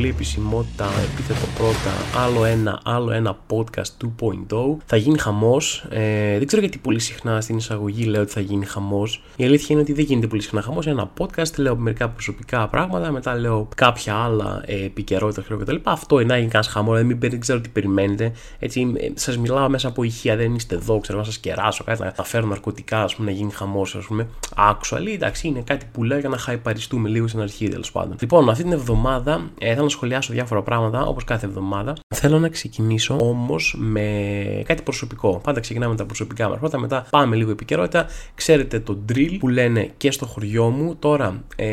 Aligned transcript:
πολύ 0.00 0.12
επισημότητα, 0.12 0.84
επίθετο 1.12 1.46
πρώτα, 1.56 2.22
άλλο 2.24 2.44
ένα, 2.44 2.80
άλλο 2.84 3.10
ένα 3.10 3.38
podcast 3.50 4.06
2.0. 4.20 4.76
Θα 4.86 4.96
γίνει 4.96 5.18
χαμός. 5.18 5.84
Ε, 5.90 6.38
δεν 6.38 6.46
ξέρω 6.46 6.62
γιατί 6.62 6.78
πολύ 6.78 7.00
συχνά 7.00 7.40
στην 7.40 7.56
εισαγωγή 7.56 8.04
λέω 8.04 8.22
ότι 8.22 8.32
θα 8.32 8.40
γίνει 8.40 8.64
χαμός. 8.64 9.22
Η 9.36 9.44
αλήθεια 9.44 9.66
είναι 9.70 9.80
ότι 9.80 9.92
δεν 9.92 10.04
γίνεται 10.04 10.26
πολύ 10.26 10.42
συχνά 10.42 10.62
χαμός. 10.62 10.86
Ένα 10.86 11.10
podcast, 11.18 11.54
λέω 11.56 11.76
μερικά 11.76 12.08
προσωπικά 12.08 12.68
πράγματα, 12.68 13.10
μετά 13.10 13.34
λέω 13.34 13.68
κάποια 13.76 14.14
άλλα 14.14 14.62
ε, 14.64 14.84
επικαιρότητα 14.84 15.56
κτλ. 15.56 15.76
Αυτό 15.82 16.20
είναι 16.20 16.32
να 16.32 16.38
γίνει 16.38 16.50
κανένα 16.50 16.72
χαμό, 16.72 16.94
δηλαδή 16.94 17.28
δεν 17.28 17.40
ξέρω 17.40 17.60
τι 17.60 17.68
περιμένετε. 17.68 18.32
Έτσι, 18.58 18.92
ε, 18.96 19.08
σας 19.14 19.38
μιλάω 19.38 19.68
μέσα 19.68 19.88
από 19.88 20.02
ηχεία, 20.02 20.36
δεν 20.36 20.54
είστε 20.54 20.74
εδώ, 20.74 21.00
ξέρω 21.00 21.18
να 21.18 21.24
σας 21.24 21.38
κεράσω, 21.38 21.84
κάτι 21.84 22.02
να 22.16 22.24
φέρω 22.24 22.46
ναρκωτικά, 22.46 23.02
ας 23.02 23.14
πούμε, 23.14 23.30
να 23.30 23.36
γίνει 23.36 23.50
χαμός, 23.52 23.94
ας 23.94 24.04
πούμε. 24.04 24.28
Actually, 24.56 25.12
εντάξει, 25.12 25.48
είναι 25.48 25.60
κάτι 25.60 25.86
που 25.92 26.04
λέω 26.04 26.18
για 26.18 26.28
να 26.28 26.36
χαϊπαριστούμε 26.36 27.08
λίγο 27.08 27.28
στην 27.28 27.40
αρχή 27.40 27.68
τέλος 27.68 27.92
πάντων. 27.92 28.16
Λοιπόν, 28.20 28.48
αυτή 28.48 28.62
την 28.62 28.72
εβδομάδα 28.72 29.50
ε, 29.58 29.74
θέλω 29.74 29.82
να 29.82 29.89
σχολιάσω 29.90 30.32
διάφορα 30.32 30.62
πράγματα 30.62 31.06
όπως 31.06 31.24
κάθε 31.24 31.46
εβδομάδα. 31.46 31.96
Θέλω 32.14 32.38
να 32.38 32.48
ξεκινήσω 32.48 33.16
όμως 33.20 33.74
με 33.78 34.62
κάτι 34.66 34.82
προσωπικό. 34.82 35.40
Πάντα 35.44 35.60
ξεκινάμε 35.60 35.92
με 35.92 35.98
τα 35.98 36.04
προσωπικά 36.04 36.48
μας 36.48 36.58
πρώτα, 36.58 36.78
μετά 36.78 37.06
πάμε 37.10 37.36
λίγο 37.36 37.50
επικαιρότητα. 37.50 38.06
Ξέρετε 38.34 38.80
το 38.80 38.98
drill 39.12 39.36
που 39.38 39.48
λένε 39.48 39.90
και 39.96 40.10
στο 40.10 40.26
χωριό 40.26 40.68
μου. 40.70 40.96
Τώρα, 40.98 41.44
ε, 41.56 41.68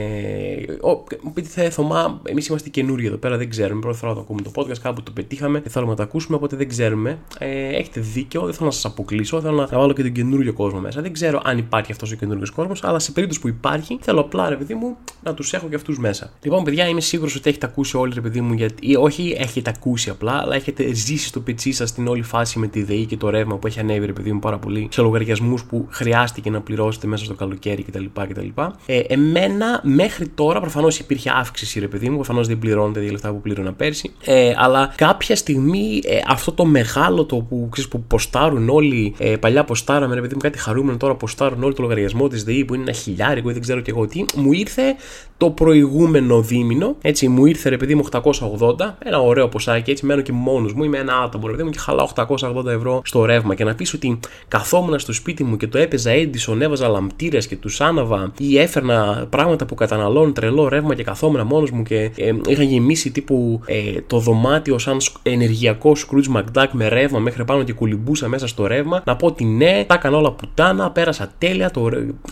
μου 1.22 1.34
πείτε 1.34 1.48
θε 1.48 1.70
Θωμά, 1.70 2.22
εμείς 2.24 2.48
είμαστε 2.48 2.70
καινούργοι 2.70 3.08
εδώ 3.08 3.18
πέρα, 3.18 3.38
δεν 3.38 3.50
ξέρουμε. 3.50 3.80
Πρώτη 3.80 3.98
φορά 3.98 4.14
το 4.14 4.20
ακούμε 4.20 4.42
το 4.42 4.52
podcast, 4.56 4.78
κάπου 4.82 5.04
το 5.04 5.12
πετύχαμε 5.12 5.60
και 5.60 5.70
θέλουμε 5.70 5.92
να 5.92 5.98
το 5.98 6.04
ακούσουμε, 6.04 6.36
οπότε 6.36 6.56
δεν 6.56 6.68
ξέρουμε. 6.68 7.20
Ε, 7.40 7.68
έχετε 7.68 8.00
δίκιο, 8.00 8.42
δεν 8.42 8.54
θέλω 8.54 8.66
να 8.66 8.72
σας 8.72 8.86
αποκλείσω, 8.86 9.42
θέλω 9.42 9.56
να 9.56 9.68
βάλω 9.68 9.94
και 9.94 10.02
τον 10.02 10.12
καινούριο 10.12 10.54
κόσμο 10.54 10.80
μέσα. 10.80 11.02
Δεν 11.02 11.14
ξέρω 11.14 11.42
αν 11.44 11.58
υπάρχει 11.58 11.92
αυτός 11.92 12.12
ο 12.12 12.16
καινούριο 12.16 12.46
κόσμος, 12.56 12.84
αλλά 12.84 13.00
σε 13.00 13.12
περίπτωση 13.12 13.42
που 13.42 13.48
υπάρχει, 13.48 13.98
θέλω 14.02 14.20
απλά 14.20 14.50
ρε 14.50 14.56
παιδί 14.56 14.74
μου 14.74 14.96
να 15.24 15.34
τους 15.34 15.54
έχω 15.54 15.68
και 15.68 15.76
αυτούς 15.76 16.00
μέσα. 16.00 16.32
Λοιπόν, 16.42 16.64
παιδιά, 16.64 16.88
είμαι 16.88 17.02
σίγουρος 17.02 17.36
ότι 17.36 17.50
έχετε 17.50 17.66
ακούσει 17.66 17.97
όλοι, 17.98 18.12
ρε 18.14 18.22
παιδί 18.22 18.42
μου, 18.42 18.54
γιατί, 18.54 18.88
ή 18.88 18.96
όχι 18.96 19.36
έχετε 19.38 19.72
ακούσει 19.76 20.10
απλά, 20.10 20.32
αλλά 20.42 20.56
έχετε 20.56 20.94
ζήσει 20.94 21.28
στο 21.28 21.40
πετσί 21.40 21.72
σας 21.72 21.94
την 21.94 22.08
όλη 22.08 22.22
φάση 22.22 22.60
με 22.60 22.68
τη 22.68 22.84
ΔΕΗ 22.84 23.06
και 23.06 23.18
το 23.18 23.30
ρεύμα 23.30 23.58
που 23.58 23.68
έχει 23.68 23.80
ανέβει, 23.80 24.06
ρε 24.06 24.14
παιδί 24.14 24.32
μου, 24.32 24.40
πάρα 24.40 24.58
πολύ 24.58 24.88
σε 24.92 25.02
λογαριασμούς 25.02 25.64
που 25.64 25.88
χρειάστηκε 25.90 26.50
να 26.50 26.62
πληρώσετε 26.62 27.08
μέσα 27.08 27.26
στο 27.26 27.34
καλοκαίρι 27.34 27.84
κτλ. 27.84 28.06
κτλ. 28.14 28.48
Ε, 28.86 29.00
εμένα 29.00 29.82
μέχρι 29.84 30.28
τώρα 30.28 30.60
προφανώς 30.60 31.00
υπήρχε 31.00 31.32
αύξηση, 31.36 31.80
ρε 31.80 31.88
παιδί 31.88 32.10
μου, 32.10 32.16
προφανώς 32.16 32.48
δεν 32.48 32.60
πληρώνετε 32.60 33.06
τα 33.06 33.12
λεφτά 33.12 33.32
που 33.32 33.42
πλήρωνα 33.42 33.74
πέρσι, 33.74 34.12
ε, 34.26 34.54
αλλά 34.58 34.94
κάποια 34.96 35.36
στιγμή 35.36 36.02
ε, 36.06 36.18
αυτό 36.28 36.52
το 36.52 36.66
μεγάλο 36.66 37.26
το 37.26 37.36
που, 37.36 37.68
ξέρεις, 37.72 37.90
που 37.90 38.02
ποστάρουν 38.02 38.70
όλοι, 38.70 39.14
ε, 39.18 39.36
παλιά 39.36 39.64
ποστάραμε, 39.64 40.16
ρε 40.16 40.22
παιδί 40.22 40.34
μου, 40.34 40.42
κάτι 40.42 40.60
χαρούμενο 40.60 40.98
τώρα 40.98 41.16
ποστάρουν 41.16 41.64
όλοι 41.64 41.74
το 41.74 41.82
λογαριασμό 41.82 42.28
της 42.28 42.44
ΔΕΗ 42.44 42.66
που 42.66 42.74
είναι 42.74 42.84
ένα 42.84 42.92
χιλιάρικο 42.92 43.50
ή 43.50 43.54
δεν 43.54 43.62
ξέρω 43.62 43.80
και 43.80 43.92
εγώ 43.92 44.08
τι, 44.08 44.26
μου 44.36 44.52
ήρθε 44.52 44.96
το 45.38 45.50
προηγούμενο 45.50 46.42
δίμηνο. 46.42 46.96
Έτσι, 47.02 47.28
μου 47.28 47.46
ήρθε 47.46 47.70
ρε 47.70 47.78
παιδί 47.78 47.87
μου 47.96 48.06
880, 48.12 48.94
ένα 49.00 49.20
ωραίο 49.20 49.48
ποσάκι. 49.48 49.92
Έτσι, 49.92 50.06
μένω 50.06 50.22
και 50.22 50.32
μόνος 50.32 50.74
μου, 50.74 50.84
είμαι 50.84 50.98
ένα 50.98 51.18
άτομο 51.18 51.46
ρε 51.46 51.52
παιδί 51.52 51.64
μου 51.64 51.70
και 51.70 51.80
χαλάω 51.80 52.08
880 52.16 52.66
ευρώ 52.66 53.02
στο 53.06 53.26
ρεύμα. 53.26 53.56
Και 53.56 53.64
να 53.64 53.76
πεις 53.76 53.94
ότι 53.94 54.20
καθόμουν 54.48 55.00
στο 55.00 55.14
σπίτι 55.14 55.44
μου 55.44 55.58
και 55.58 55.68
το 55.68 55.78
έπαιζα 55.78 56.12
Edison, 56.14 56.60
έβαζα 56.60 56.88
λαμπτήρες 56.88 57.48
και 57.48 57.56
τους 57.56 57.82
άναβα 57.82 58.32
ή 58.38 58.60
έφερνα 58.60 59.28
πράγματα 59.30 59.66
που 59.66 59.76
καταναλώνουν 59.76 60.34
τρελό 60.34 60.68
ρεύμα 60.68 60.96
και 60.96 61.04
καθόμουν 61.04 61.46
μόνος 61.46 61.72
μου 61.72 61.84
και 61.84 62.12
ε, 62.16 62.32
είχα 62.48 62.64
γεμίσει 62.64 63.12
τύπου 63.12 63.62
ε, 63.66 64.02
το 64.08 64.20
δωμάτιο 64.20 64.78
σαν 64.78 64.98
ενεργειακό 65.24 65.96
Scrooge 65.96 66.38
McDuck 66.38 66.68
με 66.72 66.88
ρεύμα 66.88 67.20
μέχρι 67.20 67.46
πάνω 67.46 67.64
και 67.64 67.74
κουλιμπούσα 67.74 68.28
μέσα 68.28 68.48
στο 68.48 68.68
ρεύμα. 68.68 69.02
Να 69.06 69.16
πω 69.16 69.28
ότι 69.28 69.46
ναι, 69.46 69.84
τα 69.88 69.94
έκανα 69.94 70.18
όλα 70.18 70.32
πουτάνα, 70.32 70.92
πέρασα 70.92 71.32
τέλεια, 71.38 71.72
το, 71.72 71.90